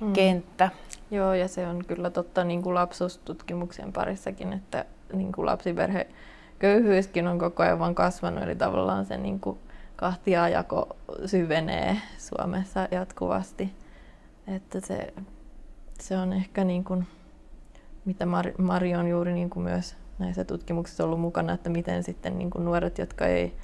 [0.00, 0.12] mm.
[0.12, 0.70] kenttä.
[1.10, 6.06] Joo, ja se on kyllä totta niin kuin lapsuustutkimuksen parissakin, että niin kuin lapsiperhe
[6.58, 9.58] köyhyyskin on koko ajan vaan kasvanut, eli tavallaan se niin kuin
[9.96, 10.96] kahtiajako
[11.26, 13.72] syvenee Suomessa jatkuvasti.
[14.46, 15.14] Että se,
[16.02, 17.06] se on ehkä niin kuin,
[18.04, 18.26] mitä
[18.58, 22.64] Mari on juuri niin kuin myös näissä tutkimuksissa ollut mukana, että miten sitten niin kuin
[22.64, 23.56] nuoret, jotka ei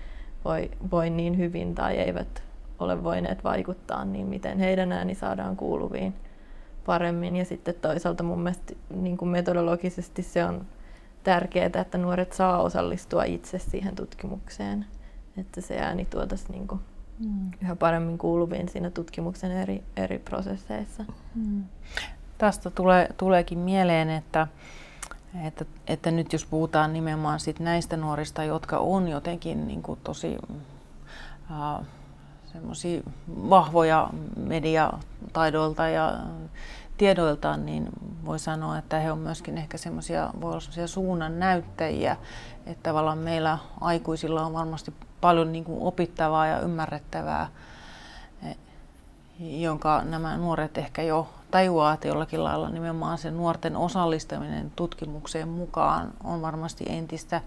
[0.44, 2.42] voi, voi niin hyvin tai eivät
[2.78, 6.14] ole voineet vaikuttaa, niin miten heidän ääni saadaan kuuluviin
[6.86, 7.36] paremmin.
[7.36, 10.66] Ja sitten toisaalta mun mielestä niin kuin metodologisesti se on
[11.24, 14.86] tärkeää, että nuoret saa osallistua itse siihen tutkimukseen,
[15.36, 16.80] että se ääni tuotaisiin niin kuin
[17.18, 17.50] mm.
[17.62, 21.04] yhä paremmin kuuluviin siinä tutkimuksen eri, eri prosesseissa.
[21.34, 21.64] Mm.
[22.42, 24.46] Tästä tulee, tuleekin mieleen, että
[25.46, 30.38] että, että nyt jos puhutaan nimenomaan sit näistä nuorista, jotka on jotenkin niin kuin tosi
[31.50, 31.86] äh,
[33.28, 36.18] vahvoja mediataidoilta ja
[36.98, 37.88] tiedoiltaan, niin
[38.24, 42.16] voi sanoa, että he on myöskin ehkä semmoisia, voi olla semmoisia suunnan näyttäjiä,
[42.66, 47.48] että tavallaan meillä aikuisilla on varmasti paljon niin kuin opittavaa ja ymmärrettävää,
[49.42, 56.12] jonka nämä nuoret ehkä jo tajuaa, että jollakin lailla nimenomaan se nuorten osallistaminen tutkimukseen mukaan
[56.24, 57.40] on varmasti entistä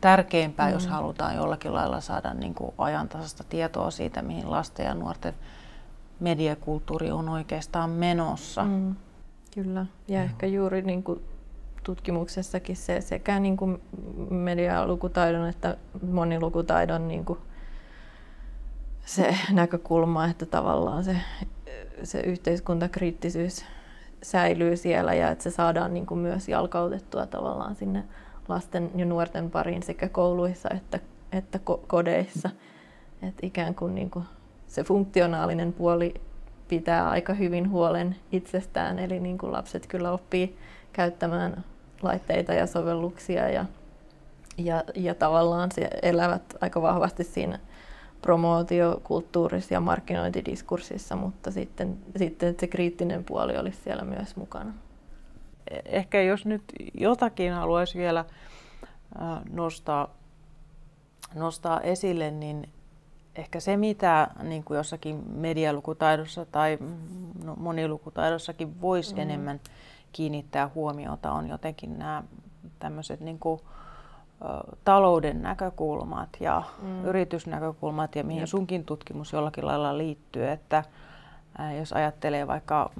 [0.00, 0.72] tärkeämpää, mm.
[0.72, 5.34] jos halutaan jollakin lailla saada niin kuin ajantasasta tietoa siitä, mihin lasten ja nuorten
[6.20, 8.64] mediakulttuuri on oikeastaan menossa.
[8.64, 8.94] Mm.
[9.54, 10.24] Kyllä, ja mm.
[10.24, 11.22] ehkä juuri niin kuin
[11.82, 13.82] tutkimuksessakin se sekä niin kuin
[14.30, 15.76] medialukutaidon että
[16.10, 17.38] monilukutaidon niin kuin
[19.04, 21.16] se näkökulma, että tavallaan se
[22.02, 23.64] se yhteiskuntakriittisyys
[24.22, 28.04] säilyy siellä ja että se saadaan niin kuin myös jalkautettua tavallaan sinne
[28.48, 31.00] lasten ja nuorten pariin sekä kouluissa että,
[31.32, 32.50] että kodeissa.
[33.22, 34.24] että ikään kuin, niin kuin
[34.66, 36.14] se funktionaalinen puoli
[36.68, 40.58] pitää aika hyvin huolen itsestään, eli niin kuin lapset kyllä oppii
[40.92, 41.64] käyttämään
[42.02, 43.64] laitteita ja sovelluksia ja,
[44.58, 45.70] ja, ja tavallaan
[46.02, 47.58] elävät aika vahvasti siinä
[48.24, 54.74] promootiokulttuurissa ja markkinointidiskurssissa, mutta sitten, sitten se kriittinen puoli olisi siellä myös mukana.
[55.84, 56.62] Ehkä jos nyt
[56.94, 58.24] jotakin haluaisi vielä
[59.50, 60.14] nostaa,
[61.34, 62.68] nostaa esille, niin
[63.36, 66.78] ehkä se mitä niin kuin jossakin medialukutaidossa tai
[67.44, 69.20] no, monilukutaidossakin voisi mm.
[69.20, 69.60] enemmän
[70.12, 72.22] kiinnittää huomiota, on jotenkin nämä
[72.78, 73.60] tämmöiset niin kuin,
[74.84, 77.04] talouden näkökulmat ja mm.
[77.04, 78.48] yritysnäkökulmat ja mihin Jep.
[78.48, 80.84] sunkin tutkimus jollakin lailla liittyy, että
[81.78, 82.90] jos ajattelee vaikka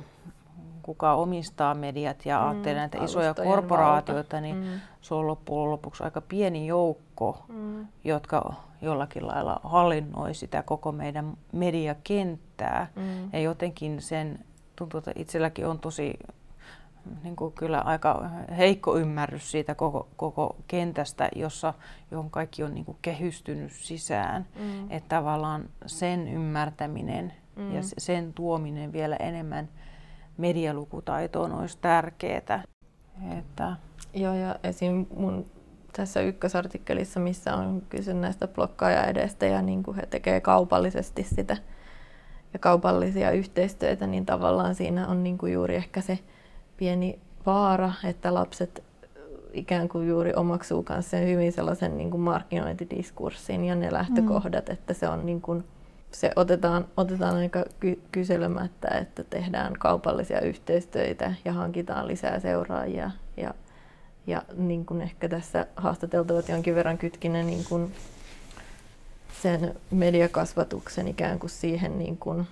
[0.82, 4.40] kuka omistaa mediat ja mm, ajattelee näitä isoja korporaatioita, valta.
[4.40, 4.80] niin mm.
[5.00, 7.86] se on loppujen lopuksi aika pieni joukko, mm.
[8.04, 12.86] jotka jollakin lailla hallinnoi sitä koko meidän mediakenttää.
[12.96, 13.30] Mm.
[13.32, 14.38] Ja jotenkin sen
[14.76, 16.18] tuntuu, että itselläkin on tosi
[17.22, 21.74] niin kuin kyllä aika heikko ymmärrys siitä koko, koko kentästä, jossa,
[22.10, 24.46] johon kaikki on niin kuin kehystynyt sisään.
[24.58, 24.90] Mm.
[24.90, 27.74] Että tavallaan sen ymmärtäminen mm.
[27.74, 29.68] ja sen tuominen vielä enemmän
[30.36, 32.62] medialukutaitoon olisi tärkeää.
[33.38, 33.76] Että...
[34.14, 35.06] Joo, ja esim.
[35.16, 35.46] mun
[35.96, 41.56] tässä ykkösartikkelissa, missä on kyse näistä blokkaaja-edestä ja niin kuin he tekevät kaupallisesti sitä
[42.52, 46.18] ja kaupallisia yhteistyötä, niin tavallaan siinä on niin kuin juuri ehkä se
[46.76, 48.82] pieni vaara, että lapset
[49.52, 54.72] ikään kuin juuri omaksuu kanssa hyvin sellaisen niin kuin markkinointidiskurssin ja ne lähtökohdat, mm.
[54.72, 55.64] että se on niin kuin,
[56.10, 63.10] se otetaan, otetaan aika ky- kyselemättä, että tehdään kaupallisia yhteistyötä ja hankitaan lisää seuraajia.
[63.36, 63.54] Ja,
[64.26, 67.92] ja niin kuin ehkä tässä haastateltavat jonkin verran kytkinä niin kuin
[69.42, 72.46] sen mediakasvatuksen ikään kuin siihen niin kuin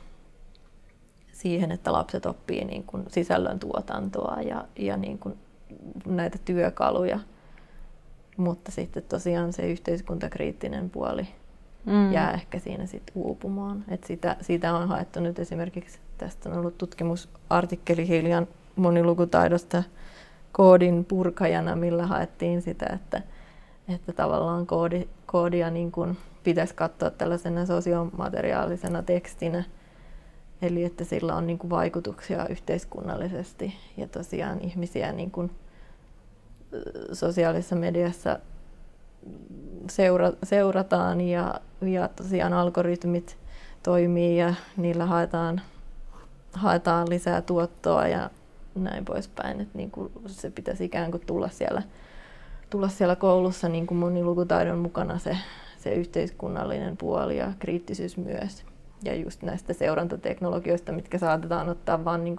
[1.33, 5.35] siihen, että lapset oppii niin kuin sisällön tuotantoa ja, ja niin kuin
[6.07, 7.19] näitä työkaluja.
[8.37, 11.29] Mutta sitten tosiaan se yhteiskuntakriittinen puoli
[11.87, 12.13] mm.
[12.13, 13.85] jää ehkä siinä sitten uupumaan.
[13.89, 19.83] Et sitä, siitä on haettu nyt esimerkiksi, tästä on ollut tutkimusartikkeli hiljan monilukutaidosta
[20.53, 23.23] koodin purkajana, millä haettiin sitä, että,
[23.89, 29.65] että tavallaan koodi, koodia niin kuin pitäisi katsoa tällaisena sosiomateriaalisena tekstinä,
[30.63, 35.51] Eli että sillä on niin kuin vaikutuksia yhteiskunnallisesti ja tosiaan ihmisiä niin kuin
[37.13, 38.39] sosiaalisessa mediassa
[39.91, 43.37] seura, seurataan ja, ja tosiaan algoritmit
[43.83, 45.61] toimii ja niillä haetaan,
[46.53, 48.31] haetaan lisää tuottoa ja
[48.75, 49.61] näin poispäin.
[49.61, 51.83] Että niin kuin se pitäisi ikään kuin tulla siellä,
[52.71, 55.37] tulla siellä koulussa niin kuin monilukutaidon mukana se,
[55.79, 58.65] se yhteiskunnallinen puoli ja kriittisyys myös
[59.05, 62.37] ja just näistä seurantateknologioista, mitkä saatetaan ottaa vain niin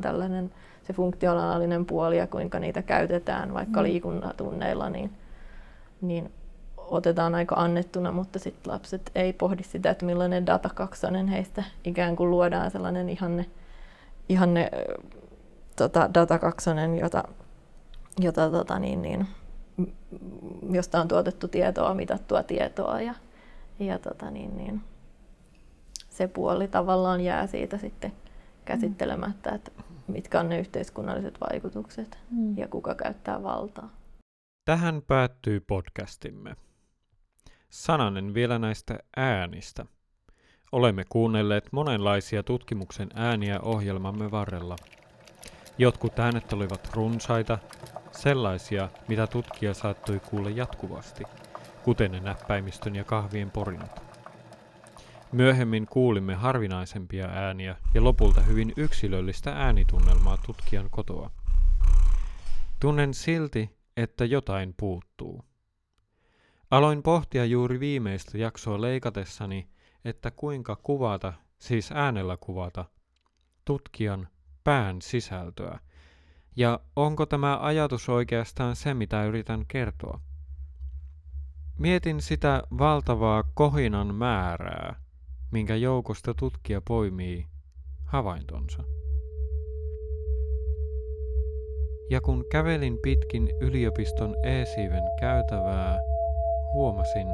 [0.00, 0.50] tällainen
[0.82, 3.84] se funktionaalinen puoli ja kuinka niitä käytetään vaikka mm.
[3.84, 5.10] liikunnatunneilla, niin,
[6.00, 6.32] niin
[6.76, 12.30] otetaan aika annettuna, mutta sitten lapset ei pohdi sitä, että millainen datakaksonen heistä ikään kuin
[12.30, 13.46] luodaan sellainen ihanne,
[14.28, 14.70] ihanne
[15.76, 17.24] tota, datakaksonen, jota,
[18.20, 19.26] jota, tota, niin, niin,
[20.70, 23.14] josta on tuotettu tietoa, mitattua tietoa ja,
[23.78, 24.82] ja tota, niin, niin,
[26.10, 28.12] se puoli tavallaan jää siitä sitten
[28.64, 29.70] käsittelemättä, että
[30.08, 32.58] mitkä on ne yhteiskunnalliset vaikutukset mm.
[32.58, 33.90] ja kuka käyttää valtaa.
[34.64, 36.56] Tähän päättyy podcastimme.
[37.70, 39.86] Sananen vielä näistä äänistä.
[40.72, 44.76] Olemme kuunnelleet monenlaisia tutkimuksen ääniä ohjelmamme varrella.
[45.78, 47.58] Jotkut äänet olivat runsaita,
[48.10, 51.24] sellaisia, mitä tutkija saattoi kuulla jatkuvasti,
[51.82, 54.09] kuten ne näppäimistön ja kahvien porinat.
[55.32, 61.30] Myöhemmin kuulimme harvinaisempia ääniä ja lopulta hyvin yksilöllistä äänitunnelmaa tutkijan kotoa.
[62.80, 65.44] Tunnen silti, että jotain puuttuu.
[66.70, 69.68] Aloin pohtia juuri viimeistä jaksoa leikatessani,
[70.04, 72.84] että kuinka kuvata, siis äänellä kuvata,
[73.64, 74.28] tutkijan
[74.64, 75.78] pään sisältöä,
[76.56, 80.20] ja onko tämä ajatus oikeastaan se, mitä yritän kertoa.
[81.78, 85.09] Mietin sitä valtavaa kohinan määrää,
[85.50, 87.46] minkä joukosta tutkija poimii
[88.04, 88.84] havaintonsa.
[92.10, 95.98] Ja kun kävelin pitkin yliopiston e-siiven käytävää,
[96.72, 97.28] huomasin,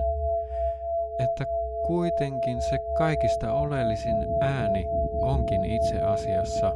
[1.19, 1.45] että
[1.87, 4.85] kuitenkin se kaikista oleellisin ääni
[5.23, 6.73] onkin itse asiassa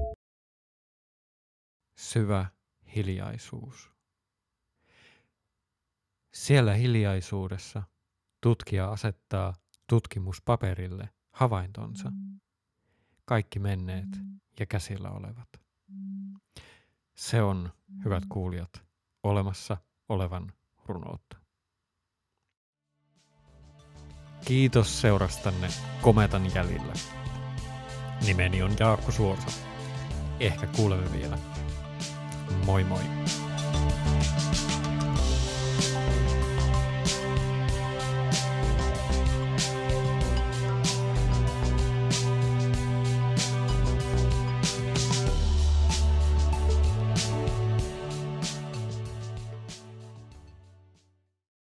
[1.98, 2.46] syvä
[2.96, 3.90] hiljaisuus.
[6.34, 7.82] Siellä hiljaisuudessa
[8.40, 9.54] tutkija asettaa
[9.88, 11.08] tutkimuspaperille–
[11.40, 12.12] havaintonsa,
[13.24, 14.08] kaikki menneet
[14.60, 15.48] ja käsillä olevat.
[17.14, 17.70] Se on,
[18.04, 18.84] hyvät kuulijat,
[19.22, 19.76] olemassa
[20.08, 20.52] olevan
[20.84, 21.36] runoutta.
[24.44, 25.68] Kiitos seurastanne
[26.00, 26.92] Kometan jäljillä.
[28.26, 29.50] Nimeni on Jaakko Suorsa.
[30.40, 31.38] Ehkä kuulemme vielä.
[32.64, 33.02] Moi moi.